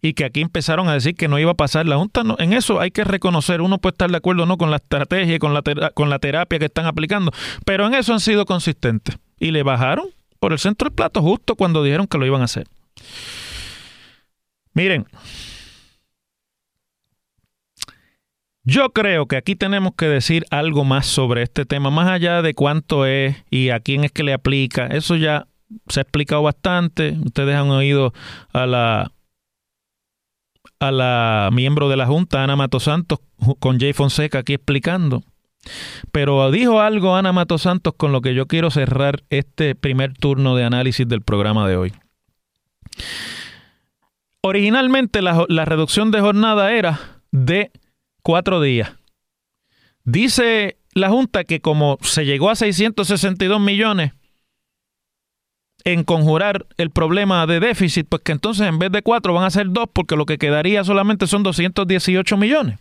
y 0.00 0.14
que 0.14 0.24
aquí 0.24 0.40
empezaron 0.40 0.88
a 0.88 0.94
decir 0.94 1.14
que 1.14 1.28
no 1.28 1.38
iba 1.38 1.50
a 1.50 1.54
pasar. 1.54 1.86
La 1.86 1.96
Junta, 1.96 2.22
en 2.38 2.52
eso 2.52 2.80
hay 2.80 2.90
que 2.90 3.04
reconocer, 3.04 3.60
uno 3.60 3.78
puede 3.78 3.94
estar 3.94 4.10
de 4.10 4.16
acuerdo 4.16 4.44
o 4.44 4.46
no 4.46 4.56
con 4.56 4.70
la 4.70 4.76
estrategia 4.76 5.38
con 5.38 5.52
la, 5.52 5.62
con 5.94 6.10
la 6.10 6.18
terapia 6.18 6.58
que 6.58 6.66
están 6.66 6.86
aplicando, 6.86 7.32
pero 7.64 7.86
en 7.86 7.94
eso 7.94 8.12
han 8.12 8.20
sido 8.20 8.46
consistentes 8.46 9.18
y 9.38 9.50
le 9.50 9.62
bajaron 9.62 10.06
por 10.38 10.52
el 10.52 10.58
centro 10.58 10.88
del 10.88 10.94
plato 10.94 11.22
justo 11.22 11.56
cuando 11.56 11.82
dijeron 11.82 12.06
que 12.06 12.18
lo 12.18 12.26
iban 12.26 12.40
a 12.42 12.44
hacer. 12.44 12.66
Miren, 14.74 15.06
yo 18.62 18.90
creo 18.90 19.26
que 19.26 19.36
aquí 19.36 19.56
tenemos 19.56 19.94
que 19.96 20.06
decir 20.06 20.44
algo 20.50 20.84
más 20.84 21.06
sobre 21.06 21.42
este 21.42 21.64
tema, 21.64 21.90
más 21.90 22.08
allá 22.08 22.42
de 22.42 22.52
cuánto 22.52 23.06
es 23.06 23.36
y 23.50 23.70
a 23.70 23.80
quién 23.80 24.04
es 24.04 24.12
que 24.12 24.22
le 24.22 24.32
aplica. 24.32 24.86
Eso 24.88 25.16
ya 25.16 25.46
se 25.88 26.00
ha 26.00 26.02
explicado 26.02 26.42
bastante. 26.42 27.16
Ustedes 27.24 27.54
han 27.56 27.70
oído 27.70 28.12
a 28.52 28.66
la 28.66 29.12
a 30.78 30.90
la 30.90 31.50
miembro 31.52 31.88
de 31.88 31.96
la 31.96 32.06
Junta, 32.06 32.42
Ana 32.42 32.56
Mato 32.56 32.80
Santos, 32.80 33.20
con 33.60 33.78
Jay 33.78 33.92
Fonseca 33.92 34.40
aquí 34.40 34.54
explicando. 34.54 35.22
Pero 36.12 36.50
dijo 36.50 36.80
algo 36.80 37.16
Ana 37.16 37.32
Mato 37.32 37.58
Santos 37.58 37.94
con 37.96 38.12
lo 38.12 38.20
que 38.20 38.34
yo 38.34 38.46
quiero 38.46 38.70
cerrar 38.70 39.24
este 39.30 39.74
primer 39.74 40.12
turno 40.14 40.54
de 40.54 40.64
análisis 40.64 41.08
del 41.08 41.22
programa 41.22 41.66
de 41.68 41.76
hoy. 41.76 41.92
Originalmente 44.42 45.22
la, 45.22 45.44
la 45.48 45.64
reducción 45.64 46.10
de 46.10 46.20
jornada 46.20 46.72
era 46.72 47.00
de 47.32 47.72
cuatro 48.22 48.60
días. 48.60 48.92
Dice 50.04 50.78
la 50.94 51.08
Junta 51.08 51.42
que 51.42 51.60
como 51.60 51.98
se 52.02 52.24
llegó 52.24 52.48
a 52.48 52.54
662 52.54 53.60
millones, 53.60 54.12
en 55.86 56.02
conjurar 56.02 56.66
el 56.78 56.90
problema 56.90 57.46
de 57.46 57.60
déficit, 57.60 58.08
pues 58.08 58.20
que 58.22 58.32
entonces 58.32 58.66
en 58.66 58.80
vez 58.80 58.90
de 58.90 59.02
cuatro 59.02 59.32
van 59.32 59.44
a 59.44 59.50
ser 59.50 59.68
dos, 59.70 59.86
porque 59.92 60.16
lo 60.16 60.26
que 60.26 60.36
quedaría 60.36 60.82
solamente 60.82 61.28
son 61.28 61.44
218 61.44 62.36
millones. 62.36 62.80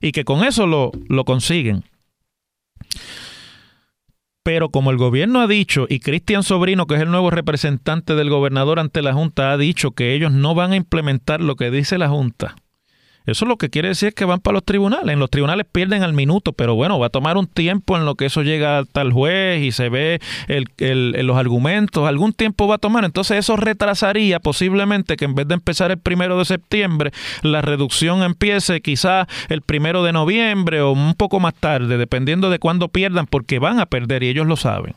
Y 0.00 0.12
que 0.12 0.24
con 0.24 0.42
eso 0.42 0.66
lo, 0.66 0.90
lo 1.08 1.24
consiguen. 1.24 1.84
Pero 4.42 4.70
como 4.70 4.90
el 4.90 4.96
gobierno 4.96 5.42
ha 5.42 5.46
dicho, 5.46 5.86
y 5.90 6.00
Cristian 6.00 6.42
Sobrino, 6.42 6.86
que 6.86 6.94
es 6.94 7.02
el 7.02 7.10
nuevo 7.10 7.30
representante 7.30 8.14
del 8.14 8.30
gobernador 8.30 8.78
ante 8.78 9.02
la 9.02 9.12
Junta, 9.12 9.52
ha 9.52 9.58
dicho 9.58 9.90
que 9.90 10.14
ellos 10.14 10.32
no 10.32 10.54
van 10.54 10.72
a 10.72 10.76
implementar 10.76 11.42
lo 11.42 11.56
que 11.56 11.70
dice 11.70 11.98
la 11.98 12.08
Junta, 12.08 12.56
eso 13.26 13.44
lo 13.44 13.56
que 13.56 13.70
quiere 13.70 13.88
decir 13.88 14.08
es 14.08 14.14
que 14.14 14.24
van 14.24 14.40
para 14.40 14.54
los 14.54 14.64
tribunales. 14.64 15.12
En 15.12 15.18
los 15.18 15.30
tribunales 15.30 15.66
pierden 15.70 16.02
al 16.02 16.12
minuto, 16.12 16.52
pero 16.52 16.74
bueno, 16.74 16.98
va 16.98 17.06
a 17.06 17.10
tomar 17.10 17.36
un 17.36 17.46
tiempo 17.46 17.96
en 17.96 18.04
lo 18.04 18.14
que 18.14 18.26
eso 18.26 18.42
llega 18.42 18.78
hasta 18.78 19.02
el 19.02 19.12
juez 19.12 19.62
y 19.62 19.72
se 19.72 19.88
ve 19.88 20.20
los 20.78 21.36
argumentos. 21.36 22.06
Algún 22.06 22.32
tiempo 22.32 22.68
va 22.68 22.76
a 22.76 22.78
tomar. 22.78 23.04
Entonces 23.04 23.38
eso 23.38 23.56
retrasaría 23.56 24.40
posiblemente 24.40 25.16
que 25.16 25.24
en 25.24 25.34
vez 25.34 25.48
de 25.48 25.54
empezar 25.54 25.90
el 25.90 25.98
primero 25.98 26.38
de 26.38 26.44
septiembre, 26.44 27.10
la 27.42 27.62
reducción 27.62 28.22
empiece 28.22 28.80
quizás 28.80 29.26
el 29.48 29.62
primero 29.62 30.04
de 30.04 30.12
noviembre 30.12 30.80
o 30.80 30.92
un 30.92 31.14
poco 31.14 31.40
más 31.40 31.54
tarde, 31.54 31.98
dependiendo 31.98 32.50
de 32.50 32.58
cuándo 32.58 32.88
pierdan, 32.88 33.26
porque 33.26 33.58
van 33.58 33.80
a 33.80 33.86
perder 33.86 34.22
y 34.22 34.28
ellos 34.28 34.46
lo 34.46 34.56
saben. 34.56 34.94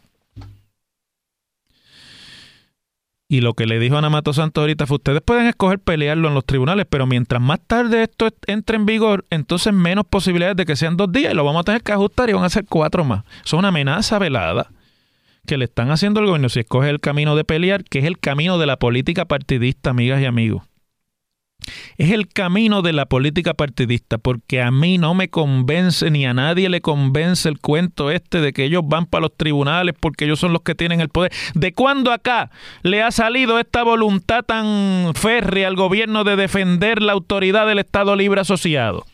Y 3.31 3.41
lo 3.41 3.53
que 3.53 3.67
le 3.67 3.77
dijo 3.77 3.95
Ana 3.95 4.09
Mato 4.09 4.33
Santos 4.33 4.63
ahorita 4.63 4.87
fue, 4.87 4.95
ustedes 4.95 5.21
pueden 5.21 5.45
escoger 5.45 5.77
pelearlo 5.77 6.29
en 6.29 6.33
los 6.33 6.43
tribunales, 6.43 6.87
pero 6.89 7.05
mientras 7.05 7.39
más 7.39 7.59
tarde 7.65 8.01
esto 8.01 8.27
entre 8.47 8.75
en 8.75 8.87
vigor, 8.87 9.23
entonces 9.29 9.71
menos 9.71 10.05
posibilidades 10.07 10.57
de 10.57 10.65
que 10.65 10.75
sean 10.75 10.97
dos 10.97 11.11
días 11.11 11.31
y 11.31 11.35
lo 11.35 11.43
vamos 11.43 11.61
a 11.61 11.63
tener 11.63 11.83
que 11.83 11.91
ajustar 11.91 12.27
y 12.31 12.33
van 12.33 12.43
a 12.43 12.49
ser 12.49 12.65
cuatro 12.67 13.05
más. 13.05 13.23
Eso 13.45 13.55
es 13.55 13.59
una 13.59 13.67
amenaza 13.67 14.17
velada 14.17 14.71
que 15.45 15.59
le 15.59 15.65
están 15.65 15.91
haciendo 15.91 16.21
al 16.21 16.25
gobierno 16.25 16.49
si 16.49 16.61
escoge 16.61 16.89
el 16.89 16.99
camino 16.99 17.35
de 17.35 17.43
pelear, 17.43 17.83
que 17.83 17.99
es 17.99 18.05
el 18.05 18.17
camino 18.17 18.57
de 18.57 18.65
la 18.65 18.77
política 18.77 19.25
partidista, 19.25 19.91
amigas 19.91 20.21
y 20.21 20.25
amigos 20.25 20.68
es 21.97 22.11
el 22.11 22.27
camino 22.27 22.81
de 22.81 22.93
la 22.93 23.05
política 23.05 23.53
partidista, 23.53 24.17
porque 24.17 24.61
a 24.61 24.71
mí 24.71 24.97
no 24.97 25.13
me 25.13 25.29
convence 25.29 26.09
ni 26.09 26.25
a 26.25 26.33
nadie 26.33 26.69
le 26.69 26.81
convence 26.81 27.47
el 27.49 27.59
cuento 27.59 28.11
este 28.11 28.41
de 28.41 28.53
que 28.53 28.63
ellos 28.63 28.83
van 28.85 29.05
para 29.05 29.23
los 29.23 29.35
tribunales 29.35 29.95
porque 29.99 30.25
ellos 30.25 30.39
son 30.39 30.53
los 30.53 30.61
que 30.61 30.75
tienen 30.75 31.01
el 31.01 31.09
poder. 31.09 31.31
¿De 31.53 31.73
cuándo 31.73 32.11
acá 32.11 32.51
le 32.83 33.01
ha 33.01 33.11
salido 33.11 33.59
esta 33.59 33.83
voluntad 33.83 34.43
tan 34.43 35.13
férrea 35.15 35.67
al 35.67 35.75
gobierno 35.75 36.23
de 36.23 36.35
defender 36.35 37.01
la 37.01 37.13
autoridad 37.13 37.67
del 37.67 37.79
Estado 37.79 38.15
Libre 38.15 38.41
Asociado? 38.41 39.05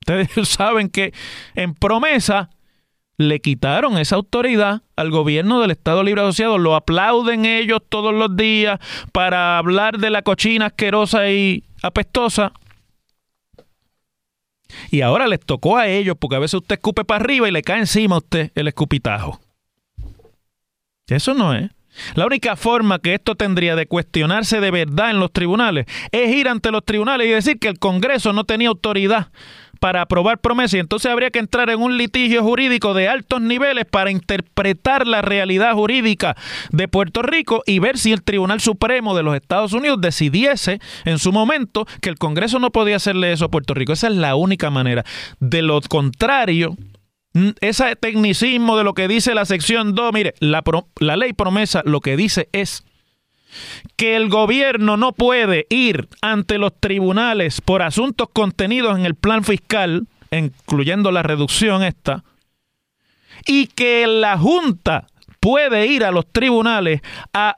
Ustedes 0.00 0.30
saben 0.48 0.88
que 0.88 1.12
en 1.54 1.74
promesa 1.74 2.50
le 3.20 3.40
quitaron 3.40 3.98
esa 3.98 4.16
autoridad 4.16 4.80
al 4.96 5.10
gobierno 5.10 5.60
del 5.60 5.72
Estado 5.72 6.02
Libre 6.02 6.22
Asociado. 6.22 6.56
Lo 6.56 6.74
aplauden 6.74 7.44
ellos 7.44 7.80
todos 7.86 8.14
los 8.14 8.34
días 8.34 8.80
para 9.12 9.58
hablar 9.58 9.98
de 9.98 10.08
la 10.08 10.22
cochina 10.22 10.66
asquerosa 10.66 11.28
y 11.28 11.62
apestosa. 11.82 12.54
Y 14.90 15.02
ahora 15.02 15.26
les 15.26 15.40
tocó 15.40 15.76
a 15.76 15.86
ellos, 15.86 16.16
porque 16.18 16.36
a 16.36 16.38
veces 16.38 16.54
usted 16.54 16.76
escupe 16.76 17.04
para 17.04 17.22
arriba 17.22 17.46
y 17.46 17.52
le 17.52 17.60
cae 17.60 17.80
encima 17.80 18.14
a 18.14 18.18
usted 18.18 18.52
el 18.54 18.68
escupitajo. 18.68 19.38
Eso 21.06 21.34
no 21.34 21.52
es. 21.52 21.70
La 22.14 22.24
única 22.24 22.56
forma 22.56 23.00
que 23.00 23.12
esto 23.12 23.34
tendría 23.34 23.76
de 23.76 23.84
cuestionarse 23.84 24.60
de 24.60 24.70
verdad 24.70 25.10
en 25.10 25.20
los 25.20 25.30
tribunales 25.30 25.84
es 26.10 26.34
ir 26.34 26.48
ante 26.48 26.70
los 26.70 26.86
tribunales 26.86 27.26
y 27.26 27.30
decir 27.32 27.58
que 27.58 27.68
el 27.68 27.78
Congreso 27.78 28.32
no 28.32 28.44
tenía 28.44 28.68
autoridad 28.68 29.28
para 29.80 30.02
aprobar 30.02 30.38
promesas 30.38 30.74
y 30.74 30.78
entonces 30.78 31.10
habría 31.10 31.30
que 31.30 31.38
entrar 31.38 31.70
en 31.70 31.80
un 31.80 31.96
litigio 31.96 32.42
jurídico 32.42 32.94
de 32.94 33.08
altos 33.08 33.40
niveles 33.40 33.86
para 33.86 34.10
interpretar 34.10 35.06
la 35.06 35.22
realidad 35.22 35.72
jurídica 35.74 36.36
de 36.70 36.86
Puerto 36.86 37.22
Rico 37.22 37.62
y 37.66 37.78
ver 37.78 37.98
si 37.98 38.12
el 38.12 38.22
Tribunal 38.22 38.60
Supremo 38.60 39.16
de 39.16 39.22
los 39.22 39.34
Estados 39.34 39.72
Unidos 39.72 40.00
decidiese 40.00 40.80
en 41.04 41.18
su 41.18 41.32
momento 41.32 41.86
que 42.00 42.10
el 42.10 42.18
Congreso 42.18 42.58
no 42.58 42.70
podía 42.70 42.96
hacerle 42.96 43.32
eso 43.32 43.46
a 43.46 43.50
Puerto 43.50 43.74
Rico. 43.74 43.92
Esa 43.92 44.08
es 44.08 44.14
la 44.14 44.36
única 44.36 44.70
manera. 44.70 45.04
De 45.40 45.62
lo 45.62 45.80
contrario, 45.80 46.76
ese 47.60 47.96
tecnicismo 47.96 48.76
de 48.76 48.84
lo 48.84 48.94
que 48.94 49.08
dice 49.08 49.34
la 49.34 49.46
sección 49.46 49.94
2, 49.94 50.12
mire, 50.12 50.34
la, 50.40 50.62
la 50.98 51.16
ley 51.16 51.32
promesa 51.32 51.82
lo 51.84 52.00
que 52.00 52.16
dice 52.16 52.48
es 52.52 52.84
que 53.96 54.16
el 54.16 54.28
gobierno 54.28 54.96
no 54.96 55.12
puede 55.12 55.66
ir 55.68 56.08
ante 56.22 56.58
los 56.58 56.72
tribunales 56.78 57.60
por 57.60 57.82
asuntos 57.82 58.28
contenidos 58.32 58.98
en 58.98 59.06
el 59.06 59.14
plan 59.14 59.44
fiscal, 59.44 60.06
incluyendo 60.30 61.10
la 61.10 61.22
reducción 61.22 61.82
esta, 61.82 62.24
y 63.46 63.66
que 63.66 64.06
la 64.06 64.38
Junta 64.38 65.06
puede 65.40 65.86
ir 65.86 66.04
a 66.04 66.10
los 66.10 66.26
tribunales 66.26 67.00
a 67.32 67.56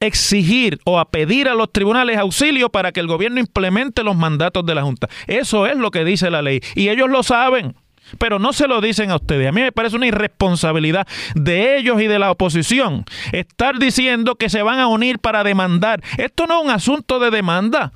exigir 0.00 0.80
o 0.84 0.98
a 0.98 1.10
pedir 1.10 1.48
a 1.48 1.54
los 1.54 1.72
tribunales 1.72 2.18
auxilio 2.18 2.70
para 2.70 2.92
que 2.92 3.00
el 3.00 3.06
gobierno 3.06 3.40
implemente 3.40 4.02
los 4.02 4.16
mandatos 4.16 4.66
de 4.66 4.74
la 4.74 4.82
Junta. 4.82 5.08
Eso 5.26 5.66
es 5.66 5.76
lo 5.76 5.90
que 5.90 6.04
dice 6.04 6.30
la 6.30 6.42
ley 6.42 6.60
y 6.74 6.88
ellos 6.88 7.08
lo 7.08 7.22
saben 7.22 7.74
pero 8.18 8.38
no 8.38 8.52
se 8.52 8.68
lo 8.68 8.80
dicen 8.80 9.10
a 9.10 9.16
ustedes. 9.16 9.48
A 9.48 9.52
mí 9.52 9.60
me 9.60 9.72
parece 9.72 9.96
una 9.96 10.06
irresponsabilidad 10.06 11.06
de 11.34 11.76
ellos 11.78 12.00
y 12.00 12.06
de 12.06 12.18
la 12.18 12.30
oposición 12.30 13.04
estar 13.32 13.78
diciendo 13.78 14.36
que 14.36 14.50
se 14.50 14.62
van 14.62 14.78
a 14.78 14.86
unir 14.86 15.18
para 15.18 15.44
demandar. 15.44 16.02
Esto 16.18 16.46
no 16.46 16.60
es 16.60 16.64
un 16.64 16.70
asunto 16.70 17.18
de 17.18 17.30
demanda. 17.30 17.92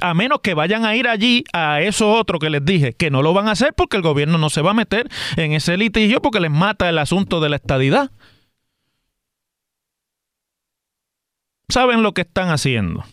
A 0.00 0.14
menos 0.14 0.40
que 0.42 0.54
vayan 0.54 0.84
a 0.84 0.94
ir 0.94 1.08
allí 1.08 1.44
a 1.52 1.80
eso 1.80 2.12
otro 2.12 2.38
que 2.38 2.50
les 2.50 2.64
dije, 2.64 2.92
que 2.92 3.10
no 3.10 3.20
lo 3.20 3.34
van 3.34 3.48
a 3.48 3.52
hacer 3.52 3.74
porque 3.74 3.96
el 3.96 4.02
gobierno 4.02 4.38
no 4.38 4.48
se 4.48 4.62
va 4.62 4.70
a 4.70 4.74
meter 4.74 5.08
en 5.36 5.52
ese 5.52 5.76
litigio 5.76 6.22
porque 6.22 6.38
les 6.38 6.52
mata 6.52 6.88
el 6.88 6.98
asunto 6.98 7.40
de 7.40 7.48
la 7.48 7.56
estadidad. 7.56 8.12
¿Saben 11.68 12.02
lo 12.02 12.14
que 12.14 12.22
están 12.22 12.48
haciendo? 12.50 13.04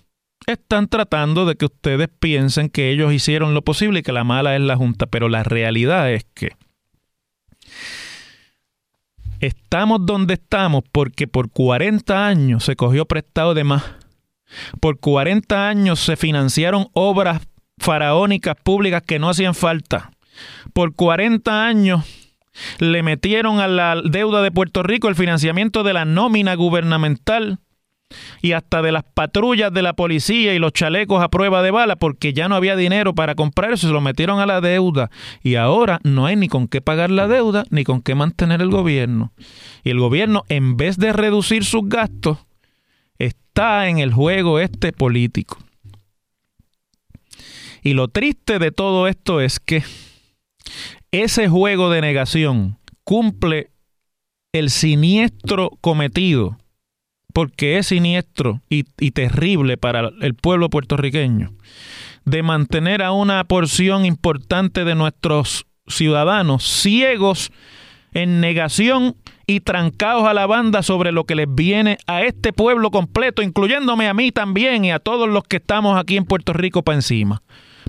Están 0.46 0.88
tratando 0.88 1.46
de 1.46 1.56
que 1.56 1.66
ustedes 1.66 2.08
piensen 2.20 2.70
que 2.70 2.92
ellos 2.92 3.14
hicieron 3.14 3.54
lo 3.54 3.64
posible 3.64 4.00
y 4.00 4.04
que 4.04 4.12
la 4.12 4.24
mala 4.24 4.56
es 4.56 4.62
la 4.62 4.76
Junta, 4.76 5.08
pero 5.08 5.30
la 5.30 5.44
realidad 5.44 6.12
es 6.12 6.26
que 6.34 6.52
estamos 9.40 10.06
donde 10.06 10.36
estamos 10.36 10.84
porque 10.92 11.28
por 11.28 11.50
40 11.50 12.28
años 12.28 12.64
se 12.64 12.76
cogió 12.76 13.06
prestado 13.06 13.54
de 13.54 13.64
más. 13.64 13.84
Por 14.80 15.00
40 15.00 15.68
años 15.68 16.00
se 16.00 16.16
financiaron 16.16 16.88
obras 16.94 17.42
faraónicas 17.78 18.56
públicas 18.64 19.02
que 19.06 19.20
no 19.20 19.30
hacían 19.30 19.56
falta. 19.56 20.12
Por 20.74 20.94
40 20.96 21.66
años 21.66 22.04
le 22.80 23.04
metieron 23.04 23.60
a 23.60 23.68
la 23.68 24.02
deuda 24.02 24.42
de 24.42 24.52
Puerto 24.52 24.84
Rico 24.84 25.10
el 25.10 25.16
financiamiento 25.16 25.84
de 25.84 25.94
la 25.94 26.06
nómina 26.06 26.56
gubernamental 26.56 27.60
y 28.42 28.54
hasta 28.54 28.82
de 28.82 28.92
las 28.92 29.04
patrullas 29.04 29.74
de 29.74 29.82
la 29.82 29.94
policía 29.94 30.54
y 30.54 30.60
los 30.60 30.74
chalecos 30.74 31.24
a 31.24 31.30
prueba 31.30 31.62
de 31.62 31.72
bala 31.72 31.96
porque 31.96 32.34
ya 32.34 32.48
no 32.48 32.56
había 32.56 32.76
dinero 32.76 33.16
para 33.16 33.36
comprar 33.36 33.74
eso, 33.74 33.88
se 33.88 33.94
lo 33.94 34.02
metieron 34.02 34.40
a 34.40 34.46
la 34.46 34.62
deuda 34.62 35.10
y 35.44 35.56
ahora 35.56 36.00
no 36.04 36.26
hay 36.26 36.36
ni 36.36 36.48
con 36.48 36.68
qué 36.68 36.82
pagar 36.82 37.12
la 37.12 37.28
deuda 37.28 37.66
ni 37.70 37.84
con 37.84 38.02
qué 38.02 38.16
mantener 38.16 38.62
el 38.62 38.70
gobierno. 38.70 39.32
Y 39.84 39.90
el 39.92 40.00
gobierno 40.00 40.44
en 40.50 40.78
vez 40.78 40.98
de 40.98 41.14
reducir 41.14 41.66
sus 41.66 41.88
gastos 41.88 42.38
está 43.20 43.88
en 43.88 44.00
el 44.00 44.14
juego 44.14 44.60
este 44.60 44.92
político. 44.92 45.58
Y 47.82 47.94
lo 47.94 48.08
triste 48.08 48.58
de 48.58 48.72
todo 48.72 49.08
esto 49.08 49.42
es 49.42 49.60
que 49.60 49.84
ese 51.12 51.48
juego 51.48 51.90
de 51.90 52.02
negación 52.02 52.80
cumple 53.04 53.70
el 54.52 54.70
siniestro 54.70 55.72
cometido 55.82 56.58
porque 57.36 57.78
es 57.78 57.88
siniestro 57.88 58.62
y, 58.70 58.84
terrible 59.12 59.76
para 59.76 60.10
el 60.22 60.36
pueblo 60.36 60.70
puertorriqueño, 60.70 61.52
de 62.24 62.44
mantener 62.44 63.04
a 63.04 63.12
una 63.12 63.44
porción 63.44 64.06
importante 64.06 64.86
de 64.86 64.96
nuestros 64.96 65.66
ciudadanos 65.86 66.64
ciegos 66.64 67.52
en 68.14 68.40
negación 68.40 69.18
y 69.48 69.60
trancados 69.60 70.26
a 70.26 70.34
la 70.34 70.46
banda 70.46 70.82
sobre 70.82 71.12
lo 71.12 71.26
que 71.26 71.36
les 71.36 71.54
viene 71.54 71.98
a 72.08 72.22
este 72.22 72.54
pueblo 72.54 72.90
completo, 72.90 73.42
incluyéndome 73.42 74.08
a 74.08 74.14
mí 74.14 74.32
también 74.32 74.86
y 74.86 74.94
a 74.94 75.00
todos 75.00 75.28
los 75.28 75.44
que 75.44 75.58
estamos 75.58 76.00
aquí 76.00 76.16
en 76.16 76.24
Puerto 76.24 76.54
Rico 76.54 76.84
para 76.84 77.00
encima. 77.00 77.42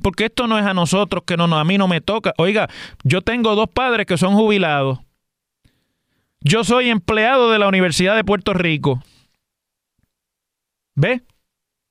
Porque 0.02 0.24
esto 0.24 0.48
no 0.48 0.58
es 0.58 0.66
a 0.66 0.74
nosotros 0.74 1.22
que 1.24 1.36
no, 1.36 1.44
a 1.44 1.64
mí 1.64 1.78
no 1.78 1.86
me 1.86 2.00
toca. 2.00 2.34
Oiga, 2.36 2.68
yo 3.04 3.22
tengo 3.22 3.54
dos 3.54 3.68
padres 3.72 4.06
que 4.06 4.18
son 4.18 4.34
jubilados. 4.34 4.98
Yo 6.40 6.64
soy 6.64 6.90
empleado 6.90 7.52
de 7.52 7.60
la 7.60 7.68
Universidad 7.68 8.16
de 8.16 8.24
Puerto 8.24 8.52
Rico. 8.52 9.00
¿Ve? 10.96 11.22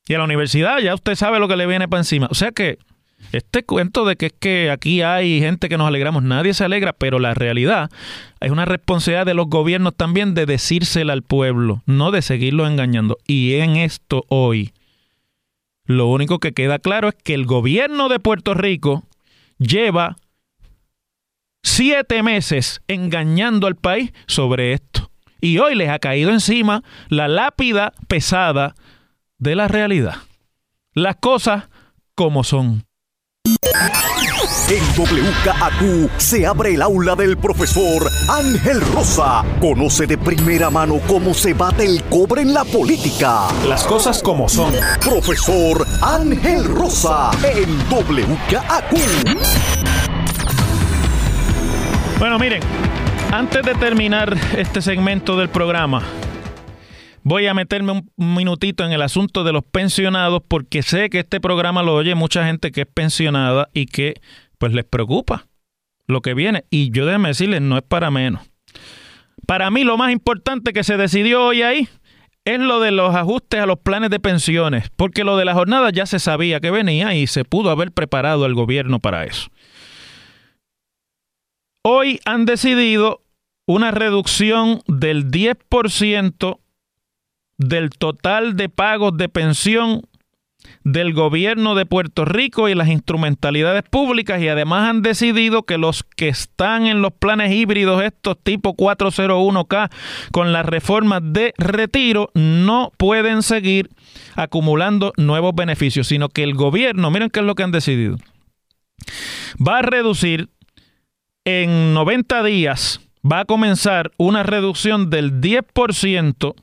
Y 0.07 0.13
a 0.13 0.17
la 0.17 0.25
universidad 0.25 0.79
ya 0.79 0.93
usted 0.93 1.15
sabe 1.15 1.39
lo 1.39 1.47
que 1.47 1.55
le 1.55 1.65
viene 1.65 1.87
para 1.87 2.01
encima. 2.01 2.27
O 2.29 2.35
sea 2.35 2.51
que 2.51 2.77
este 3.31 3.63
cuento 3.63 4.05
de 4.05 4.15
que 4.17 4.27
es 4.27 4.33
que 4.33 4.71
aquí 4.71 5.01
hay 5.01 5.39
gente 5.39 5.69
que 5.69 5.77
nos 5.77 5.87
alegramos, 5.87 6.23
nadie 6.23 6.53
se 6.53 6.63
alegra, 6.63 6.93
pero 6.93 7.19
la 7.19 7.33
realidad 7.33 7.89
es 8.39 8.51
una 8.51 8.65
responsabilidad 8.65 9.25
de 9.25 9.33
los 9.33 9.47
gobiernos 9.47 9.95
también 9.95 10.33
de 10.33 10.45
decírsela 10.45 11.13
al 11.13 11.23
pueblo, 11.23 11.81
no 11.85 12.11
de 12.11 12.21
seguirlo 12.21 12.67
engañando. 12.67 13.17
Y 13.25 13.55
en 13.55 13.77
esto 13.77 14.25
hoy, 14.27 14.73
lo 15.85 16.07
único 16.07 16.39
que 16.39 16.53
queda 16.53 16.79
claro 16.79 17.09
es 17.09 17.15
que 17.15 17.33
el 17.33 17.45
gobierno 17.45 18.09
de 18.09 18.19
Puerto 18.19 18.53
Rico 18.53 19.03
lleva 19.57 20.17
siete 21.63 22.21
meses 22.21 22.81
engañando 22.87 23.67
al 23.67 23.75
país 23.75 24.13
sobre 24.27 24.73
esto. 24.73 25.09
Y 25.41 25.57
hoy 25.59 25.75
les 25.75 25.89
ha 25.89 25.99
caído 25.99 26.31
encima 26.31 26.83
la 27.09 27.27
lápida 27.27 27.93
pesada 28.07 28.75
de 29.45 29.55
la 29.55 29.67
realidad. 29.67 30.15
Las 30.93 31.17
cosas 31.17 31.69
como 32.15 32.43
son. 32.43 32.83
En 34.67 34.83
WKAQ 34.97 36.09
se 36.17 36.47
abre 36.47 36.73
el 36.73 36.81
aula 36.81 37.15
del 37.15 37.37
profesor 37.37 38.09
Ángel 38.27 38.81
Rosa. 38.81 39.45
Conoce 39.61 40.07
de 40.07 40.17
primera 40.17 40.71
mano 40.71 40.99
cómo 41.07 41.35
se 41.35 41.53
bate 41.53 41.85
el 41.85 42.03
cobre 42.05 42.41
en 42.41 42.55
la 42.55 42.63
política. 42.63 43.47
Las 43.67 43.83
cosas 43.83 44.23
como 44.23 44.49
son. 44.49 44.73
Profesor 44.99 45.85
Ángel 46.01 46.65
Rosa 46.65 47.29
en 47.43 47.77
WKAQ. 47.91 48.95
Bueno, 52.17 52.39
miren, 52.39 52.63
antes 53.31 53.63
de 53.63 53.75
terminar 53.75 54.35
este 54.57 54.81
segmento 54.81 55.37
del 55.37 55.49
programa, 55.49 56.01
voy 57.25 57.47
a 57.47 57.55
meterme 57.55 57.91
un 57.91 58.35
minutito 58.35 58.85
en 58.85 58.91
el 58.91 59.01
asunto 59.01 59.43
de 59.43 59.51
los 59.51 59.63
pensionados 59.63 60.43
porque 60.47 60.83
sé 60.83 61.09
que 61.09 61.19
este 61.19 61.41
programa 61.41 61.81
lo 61.81 61.95
oye 61.95 62.13
mucha 62.13 62.45
gente 62.45 62.71
que 62.71 62.81
es 62.81 62.87
pensionada 62.87 63.67
y 63.73 63.87
que 63.87 64.13
pues 64.59 64.73
les 64.73 64.85
preocupa 64.85 65.47
lo 66.07 66.21
que 66.21 66.35
viene. 66.35 66.65
Y 66.69 66.91
yo 66.91 67.05
déjeme 67.05 67.29
decirles, 67.29 67.61
no 67.61 67.77
es 67.77 67.83
para 67.83 68.11
menos. 68.11 68.41
Para 69.47 69.71
mí 69.71 69.83
lo 69.83 69.97
más 69.97 70.11
importante 70.11 70.71
que 70.71 70.83
se 70.83 70.97
decidió 70.97 71.43
hoy 71.43 71.63
ahí 71.63 71.89
es 72.45 72.59
lo 72.59 72.79
de 72.79 72.91
los 72.91 73.15
ajustes 73.15 73.59
a 73.59 73.65
los 73.65 73.79
planes 73.79 74.11
de 74.11 74.19
pensiones, 74.19 74.91
porque 74.95 75.23
lo 75.23 75.35
de 75.35 75.45
la 75.45 75.55
jornada 75.55 75.89
ya 75.89 76.05
se 76.05 76.19
sabía 76.19 76.59
que 76.59 76.69
venía 76.69 77.15
y 77.15 77.25
se 77.25 77.43
pudo 77.43 77.71
haber 77.71 77.91
preparado 77.91 78.45
el 78.45 78.53
gobierno 78.53 78.99
para 78.99 79.25
eso. 79.25 79.49
Hoy 81.83 82.19
han 82.25 82.45
decidido 82.45 83.23
una 83.65 83.89
reducción 83.89 84.81
del 84.85 85.31
10% 85.31 86.59
del 87.57 87.89
total 87.89 88.55
de 88.55 88.69
pagos 88.69 89.17
de 89.17 89.29
pensión 89.29 90.01
del 90.83 91.13
gobierno 91.13 91.75
de 91.75 91.85
Puerto 91.85 92.25
Rico 92.25 92.69
y 92.69 92.75
las 92.75 92.89
instrumentalidades 92.89 93.83
públicas 93.83 94.41
y 94.41 94.47
además 94.47 94.89
han 94.89 95.01
decidido 95.01 95.63
que 95.63 95.77
los 95.77 96.03
que 96.03 96.27
están 96.27 96.85
en 96.85 97.01
los 97.01 97.11
planes 97.13 97.51
híbridos 97.51 98.03
estos 98.03 98.37
tipo 98.41 98.75
401k 98.75 99.91
con 100.31 100.53
las 100.53 100.65
reformas 100.65 101.21
de 101.23 101.53
retiro 101.57 102.29
no 102.33 102.91
pueden 102.97 103.41
seguir 103.41 103.89
acumulando 104.35 105.13
nuevos 105.17 105.53
beneficios, 105.55 106.07
sino 106.07 106.29
que 106.29 106.43
el 106.43 106.53
gobierno, 106.53 107.11
miren 107.11 107.29
qué 107.29 107.39
es 107.39 107.45
lo 107.45 107.55
que 107.55 107.63
han 107.63 107.71
decidido, 107.71 108.17
va 109.55 109.79
a 109.79 109.81
reducir 109.81 110.49
en 111.45 111.93
90 111.93 112.43
días, 112.43 113.01
va 113.23 113.41
a 113.41 113.45
comenzar 113.45 114.11
una 114.17 114.43
reducción 114.43 115.09
del 115.09 115.41
10% 115.41 116.55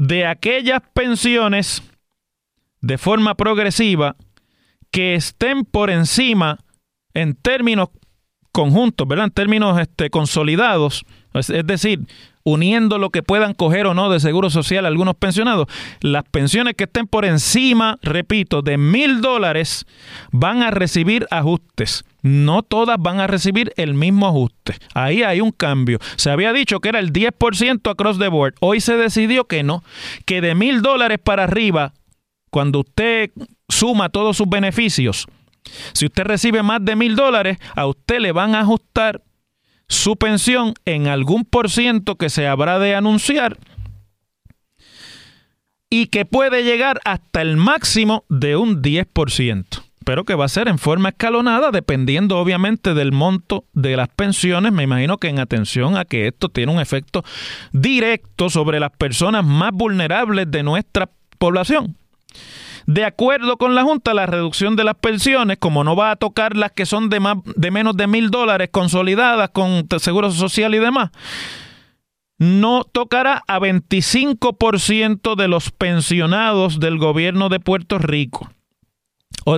de 0.00 0.24
aquellas 0.24 0.80
pensiones 0.94 1.82
de 2.80 2.96
forma 2.96 3.34
progresiva 3.34 4.16
que 4.90 5.14
estén 5.14 5.66
por 5.66 5.90
encima 5.90 6.58
en 7.12 7.34
términos 7.34 7.90
conjuntos, 8.50 9.06
¿verdad? 9.06 9.26
En 9.26 9.32
términos 9.32 9.78
este, 9.78 10.08
consolidados, 10.08 11.04
es, 11.34 11.50
es 11.50 11.66
decir, 11.66 12.00
uniendo 12.44 12.98
lo 12.98 13.10
que 13.10 13.22
puedan 13.22 13.54
coger 13.54 13.86
o 13.86 13.94
no 13.94 14.10
de 14.10 14.20
seguro 14.20 14.50
social 14.50 14.86
algunos 14.86 15.14
pensionados, 15.16 15.66
las 16.00 16.24
pensiones 16.24 16.74
que 16.74 16.84
estén 16.84 17.06
por 17.06 17.24
encima, 17.24 17.98
repito, 18.02 18.62
de 18.62 18.78
mil 18.78 19.20
dólares 19.20 19.86
van 20.32 20.62
a 20.62 20.70
recibir 20.70 21.26
ajustes. 21.30 22.04
No 22.22 22.62
todas 22.62 22.98
van 23.00 23.18
a 23.20 23.26
recibir 23.26 23.72
el 23.76 23.94
mismo 23.94 24.26
ajuste. 24.26 24.76
Ahí 24.94 25.22
hay 25.22 25.40
un 25.40 25.52
cambio. 25.52 25.98
Se 26.16 26.30
había 26.30 26.52
dicho 26.52 26.80
que 26.80 26.90
era 26.90 26.98
el 26.98 27.12
10% 27.12 27.90
across 27.90 28.18
the 28.18 28.28
board. 28.28 28.54
Hoy 28.60 28.80
se 28.80 28.96
decidió 28.96 29.46
que 29.46 29.62
no, 29.62 29.82
que 30.26 30.40
de 30.40 30.54
mil 30.54 30.82
dólares 30.82 31.18
para 31.22 31.44
arriba, 31.44 31.94
cuando 32.50 32.80
usted 32.80 33.30
suma 33.68 34.10
todos 34.10 34.36
sus 34.36 34.48
beneficios, 34.48 35.26
si 35.92 36.06
usted 36.06 36.24
recibe 36.24 36.62
más 36.62 36.84
de 36.84 36.96
mil 36.96 37.16
dólares, 37.16 37.58
a 37.74 37.86
usted 37.86 38.20
le 38.20 38.32
van 38.32 38.54
a 38.54 38.60
ajustar 38.60 39.22
su 39.90 40.16
pensión 40.16 40.74
en 40.84 41.08
algún 41.08 41.44
por 41.44 41.68
ciento 41.68 42.14
que 42.14 42.30
se 42.30 42.46
habrá 42.46 42.78
de 42.78 42.94
anunciar 42.94 43.58
y 45.90 46.06
que 46.06 46.24
puede 46.24 46.62
llegar 46.62 47.00
hasta 47.04 47.42
el 47.42 47.56
máximo 47.56 48.24
de 48.28 48.54
un 48.54 48.82
10%, 48.82 49.64
pero 50.04 50.24
que 50.24 50.36
va 50.36 50.44
a 50.44 50.48
ser 50.48 50.68
en 50.68 50.78
forma 50.78 51.08
escalonada 51.08 51.72
dependiendo 51.72 52.38
obviamente 52.38 52.94
del 52.94 53.10
monto 53.10 53.64
de 53.72 53.96
las 53.96 54.08
pensiones. 54.08 54.72
Me 54.72 54.84
imagino 54.84 55.18
que 55.18 55.26
en 55.26 55.40
atención 55.40 55.96
a 55.96 56.04
que 56.04 56.28
esto 56.28 56.50
tiene 56.50 56.72
un 56.72 56.80
efecto 56.80 57.24
directo 57.72 58.48
sobre 58.48 58.78
las 58.78 58.92
personas 58.92 59.44
más 59.44 59.72
vulnerables 59.72 60.48
de 60.48 60.62
nuestra 60.62 61.10
población. 61.38 61.96
De 62.86 63.04
acuerdo 63.04 63.56
con 63.56 63.74
la 63.74 63.82
Junta, 63.82 64.14
la 64.14 64.26
reducción 64.26 64.76
de 64.76 64.84
las 64.84 64.96
pensiones, 64.96 65.58
como 65.58 65.84
no 65.84 65.96
va 65.96 66.10
a 66.10 66.16
tocar 66.16 66.56
las 66.56 66.72
que 66.72 66.86
son 66.86 67.08
de, 67.08 67.20
más, 67.20 67.38
de 67.56 67.70
menos 67.70 67.96
de 67.96 68.06
mil 68.06 68.30
dólares 68.30 68.68
consolidadas 68.70 69.50
con 69.50 69.86
seguro 69.98 70.30
social 70.30 70.74
y 70.74 70.78
demás, 70.78 71.10
no 72.38 72.84
tocará 72.84 73.44
a 73.46 73.58
25% 73.58 75.36
de 75.36 75.48
los 75.48 75.70
pensionados 75.70 76.80
del 76.80 76.98
gobierno 76.98 77.48
de 77.50 77.60
Puerto 77.60 77.98
Rico. 77.98 78.50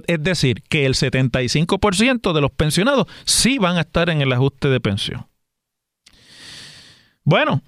Es 0.07 0.23
decir, 0.23 0.63
que 0.69 0.87
el 0.87 0.95
75% 0.95 2.33
de 2.33 2.41
los 2.41 2.51
pensionados 2.51 3.07
sí 3.25 3.59
van 3.59 3.77
a 3.77 3.83
estar 3.83 4.11
en 4.11 4.21
el 4.21 4.33
ajuste 4.33 4.69
de 4.69 4.81
pensión. 4.81 5.27
Bueno, 7.25 7.63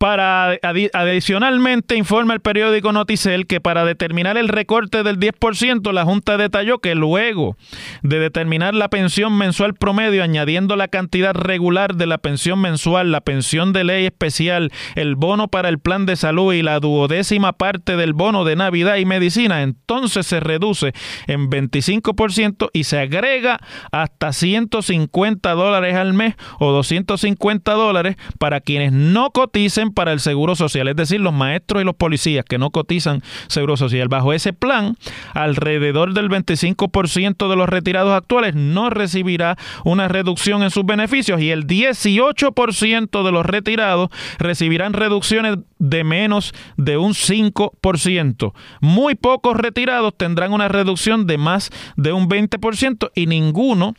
para 0.00 0.58
adicionalmente 0.94 1.94
informa 1.94 2.32
el 2.32 2.40
periódico 2.40 2.90
Noticel 2.90 3.46
que 3.46 3.60
para 3.60 3.84
determinar 3.84 4.38
el 4.38 4.48
recorte 4.48 5.02
del 5.02 5.18
10%, 5.18 5.92
la 5.92 6.04
Junta 6.04 6.38
detalló 6.38 6.78
que 6.78 6.94
luego 6.94 7.58
de 8.02 8.18
determinar 8.18 8.74
la 8.74 8.88
pensión 8.88 9.36
mensual 9.36 9.74
promedio 9.74 10.22
añadiendo 10.22 10.74
la 10.74 10.88
cantidad 10.88 11.34
regular 11.34 11.96
de 11.96 12.06
la 12.06 12.16
pensión 12.16 12.62
mensual, 12.62 13.12
la 13.12 13.20
pensión 13.20 13.74
de 13.74 13.84
ley 13.84 14.06
especial, 14.06 14.72
el 14.94 15.16
bono 15.16 15.48
para 15.48 15.68
el 15.68 15.78
plan 15.78 16.06
de 16.06 16.16
salud 16.16 16.54
y 16.54 16.62
la 16.62 16.80
duodécima 16.80 17.52
parte 17.52 17.96
del 17.96 18.14
bono 18.14 18.44
de 18.44 18.56
Navidad 18.56 18.96
y 18.96 19.04
medicina, 19.04 19.60
entonces 19.60 20.26
se 20.26 20.40
reduce 20.40 20.94
en 21.26 21.50
25% 21.50 22.70
y 22.72 22.84
se 22.84 23.00
agrega 23.00 23.60
hasta 23.92 24.32
150 24.32 25.52
dólares 25.52 25.94
al 25.94 26.14
mes 26.14 26.36
o 26.58 26.72
250 26.72 27.70
dólares 27.74 28.16
para 28.38 28.60
quienes 28.60 28.92
no 28.92 29.30
coticen 29.32 29.89
para 29.92 30.12
el 30.12 30.20
Seguro 30.20 30.54
Social, 30.56 30.88
es 30.88 30.96
decir, 30.96 31.20
los 31.20 31.32
maestros 31.32 31.82
y 31.82 31.84
los 31.84 31.94
policías 31.94 32.44
que 32.44 32.58
no 32.58 32.70
cotizan 32.70 33.22
Seguro 33.48 33.76
Social. 33.76 34.08
Bajo 34.08 34.32
ese 34.32 34.52
plan, 34.52 34.96
alrededor 35.34 36.14
del 36.14 36.28
25% 36.28 37.48
de 37.48 37.56
los 37.56 37.68
retirados 37.68 38.12
actuales 38.12 38.54
no 38.54 38.90
recibirá 38.90 39.56
una 39.84 40.08
reducción 40.08 40.62
en 40.62 40.70
sus 40.70 40.84
beneficios 40.84 41.40
y 41.40 41.50
el 41.50 41.66
18% 41.66 43.24
de 43.24 43.32
los 43.32 43.46
retirados 43.46 44.10
recibirán 44.38 44.92
reducciones 44.92 45.58
de 45.78 46.04
menos 46.04 46.54
de 46.76 46.96
un 46.96 47.12
5%. 47.12 48.52
Muy 48.80 49.14
pocos 49.14 49.56
retirados 49.56 50.16
tendrán 50.16 50.52
una 50.52 50.68
reducción 50.68 51.26
de 51.26 51.38
más 51.38 51.70
de 51.96 52.12
un 52.12 52.28
20% 52.28 53.10
y 53.14 53.26
ninguno 53.26 53.94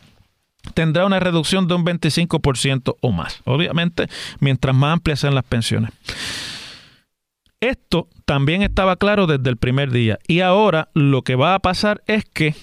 tendrá 0.74 1.06
una 1.06 1.20
reducción 1.20 1.68
de 1.68 1.76
un 1.76 1.86
25% 1.86 2.96
o 3.02 3.12
más. 3.12 3.42
Obviamente, 3.46 4.08
mientras 4.40 4.76
más 4.76 4.94
amplias 4.94 5.20
sean 5.20 5.36
las 5.36 5.44
pensiones. 5.44 5.92
Esto 7.60 8.08
también 8.26 8.64
estaba 8.64 8.96
claro 8.96 9.28
desde 9.28 9.50
el 9.50 9.58
primer 9.58 9.92
día. 9.92 10.18
Y 10.28 10.40
ahora 10.40 10.90
lo 10.94 11.22
que 11.22 11.36
va 11.36 11.54
a 11.54 11.60
pasar 11.60 12.02
es 12.08 12.26
que 12.26 12.56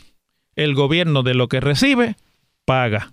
el 0.56 0.74
gobierno 0.74 1.22
de 1.22 1.34
lo 1.34 1.46
que 1.48 1.60
recibe, 1.60 2.16
paga. 2.64 3.12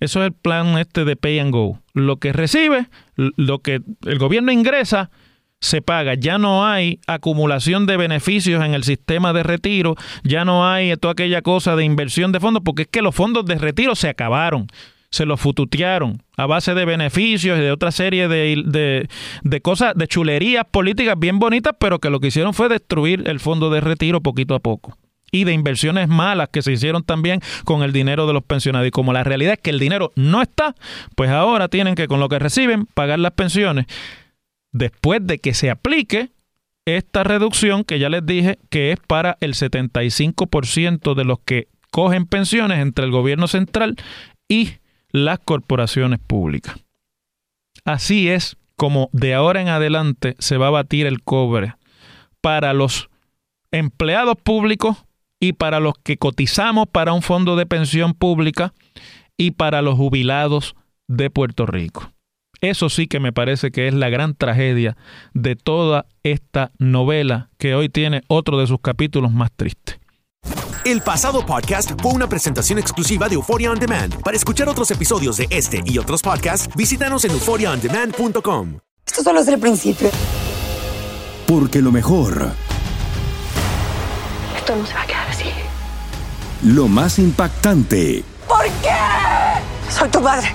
Eso 0.00 0.20
es 0.20 0.26
el 0.26 0.32
plan 0.32 0.78
este 0.78 1.04
de 1.04 1.16
pay 1.16 1.38
and 1.38 1.52
go. 1.52 1.80
Lo 1.92 2.16
que 2.16 2.32
recibe, 2.32 2.88
lo 3.16 3.58
que 3.58 3.82
el 4.04 4.18
gobierno 4.18 4.52
ingresa, 4.52 5.10
se 5.60 5.82
paga. 5.82 6.14
Ya 6.14 6.38
no 6.38 6.66
hay 6.66 7.00
acumulación 7.06 7.86
de 7.86 7.96
beneficios 7.96 8.64
en 8.64 8.74
el 8.74 8.84
sistema 8.84 9.32
de 9.32 9.42
retiro, 9.42 9.96
ya 10.24 10.44
no 10.44 10.68
hay 10.68 10.96
toda 10.96 11.12
aquella 11.12 11.42
cosa 11.42 11.76
de 11.76 11.84
inversión 11.84 12.32
de 12.32 12.40
fondos, 12.40 12.62
porque 12.64 12.82
es 12.82 12.88
que 12.88 13.02
los 13.02 13.14
fondos 13.14 13.44
de 13.46 13.56
retiro 13.56 13.94
se 13.94 14.08
acabaron, 14.08 14.66
se 15.10 15.24
los 15.24 15.40
fututearon 15.40 16.22
a 16.36 16.46
base 16.46 16.74
de 16.74 16.84
beneficios 16.84 17.58
y 17.58 17.62
de 17.62 17.72
otra 17.72 17.90
serie 17.90 18.28
de, 18.28 19.08
de, 19.42 19.60
cosas, 19.60 19.94
de 19.94 20.06
chulerías 20.06 20.64
políticas 20.70 21.18
bien 21.18 21.38
bonitas, 21.38 21.74
pero 21.78 21.98
que 21.98 22.10
lo 22.10 22.20
que 22.20 22.28
hicieron 22.28 22.54
fue 22.54 22.68
destruir 22.68 23.24
el 23.26 23.40
fondo 23.40 23.70
de 23.70 23.80
retiro 23.80 24.20
poquito 24.20 24.54
a 24.54 24.60
poco 24.60 24.96
y 25.32 25.44
de 25.44 25.52
inversiones 25.52 26.08
malas 26.08 26.48
que 26.50 26.62
se 26.62 26.72
hicieron 26.72 27.02
también 27.02 27.40
con 27.64 27.82
el 27.82 27.92
dinero 27.92 28.26
de 28.26 28.32
los 28.32 28.44
pensionados. 28.44 28.88
Y 28.88 28.90
como 28.90 29.12
la 29.12 29.24
realidad 29.24 29.54
es 29.54 29.58
que 29.60 29.70
el 29.70 29.78
dinero 29.78 30.12
no 30.14 30.40
está, 30.40 30.74
pues 31.14 31.30
ahora 31.30 31.68
tienen 31.68 31.94
que 31.94 32.06
con 32.06 32.20
lo 32.20 32.28
que 32.28 32.38
reciben 32.38 32.86
pagar 32.86 33.18
las 33.18 33.32
pensiones 33.32 33.86
después 34.76 35.26
de 35.26 35.38
que 35.38 35.54
se 35.54 35.70
aplique 35.70 36.30
esta 36.84 37.24
reducción 37.24 37.84
que 37.84 37.98
ya 37.98 38.08
les 38.08 38.24
dije 38.24 38.58
que 38.70 38.92
es 38.92 38.98
para 39.00 39.38
el 39.40 39.54
75% 39.54 41.14
de 41.14 41.24
los 41.24 41.38
que 41.40 41.68
cogen 41.90 42.26
pensiones 42.26 42.78
entre 42.80 43.06
el 43.06 43.10
gobierno 43.10 43.48
central 43.48 43.96
y 44.48 44.74
las 45.10 45.38
corporaciones 45.38 46.20
públicas. 46.20 46.76
Así 47.84 48.28
es 48.28 48.56
como 48.76 49.08
de 49.12 49.34
ahora 49.34 49.62
en 49.62 49.68
adelante 49.68 50.36
se 50.38 50.58
va 50.58 50.68
a 50.68 50.70
batir 50.70 51.06
el 51.06 51.22
cobre 51.22 51.74
para 52.40 52.72
los 52.72 53.08
empleados 53.72 54.36
públicos 54.36 54.98
y 55.40 55.54
para 55.54 55.80
los 55.80 55.94
que 56.02 56.18
cotizamos 56.18 56.86
para 56.86 57.12
un 57.12 57.22
fondo 57.22 57.56
de 57.56 57.66
pensión 57.66 58.14
pública 58.14 58.74
y 59.36 59.52
para 59.52 59.82
los 59.82 59.96
jubilados 59.96 60.76
de 61.08 61.30
Puerto 61.30 61.66
Rico. 61.66 62.12
Eso 62.60 62.88
sí 62.88 63.06
que 63.06 63.20
me 63.20 63.32
parece 63.32 63.70
que 63.70 63.88
es 63.88 63.94
la 63.94 64.08
gran 64.08 64.34
tragedia 64.34 64.96
de 65.34 65.56
toda 65.56 66.06
esta 66.22 66.72
novela 66.78 67.50
que 67.58 67.74
hoy 67.74 67.88
tiene 67.88 68.22
otro 68.28 68.58
de 68.58 68.66
sus 68.66 68.80
capítulos 68.80 69.32
más 69.32 69.50
tristes. 69.54 69.98
El 70.84 71.00
pasado 71.02 71.44
podcast 71.44 72.00
fue 72.00 72.12
una 72.12 72.28
presentación 72.28 72.78
exclusiva 72.78 73.28
de 73.28 73.34
Euphoria 73.34 73.72
On 73.72 73.78
Demand. 73.78 74.22
Para 74.22 74.36
escuchar 74.36 74.68
otros 74.68 74.90
episodios 74.92 75.36
de 75.36 75.48
este 75.50 75.82
y 75.84 75.98
otros 75.98 76.22
podcasts, 76.22 76.68
visítanos 76.76 77.24
en 77.24 77.32
euphoriaondemand.com. 77.32 78.78
Esto 79.04 79.22
solo 79.22 79.40
es 79.40 79.48
el 79.48 79.58
principio. 79.58 80.10
Porque 81.46 81.82
lo 81.82 81.90
mejor. 81.90 82.52
Esto 84.56 84.76
no 84.76 84.86
se 84.86 84.94
va 84.94 85.02
a 85.02 85.06
quedar 85.06 85.28
así. 85.28 85.46
Lo 86.62 86.86
más 86.86 87.18
impactante. 87.18 88.24
¿Por 88.46 88.64
qué? 88.82 89.90
Soy 89.90 90.08
tu 90.08 90.22
padre. 90.22 90.54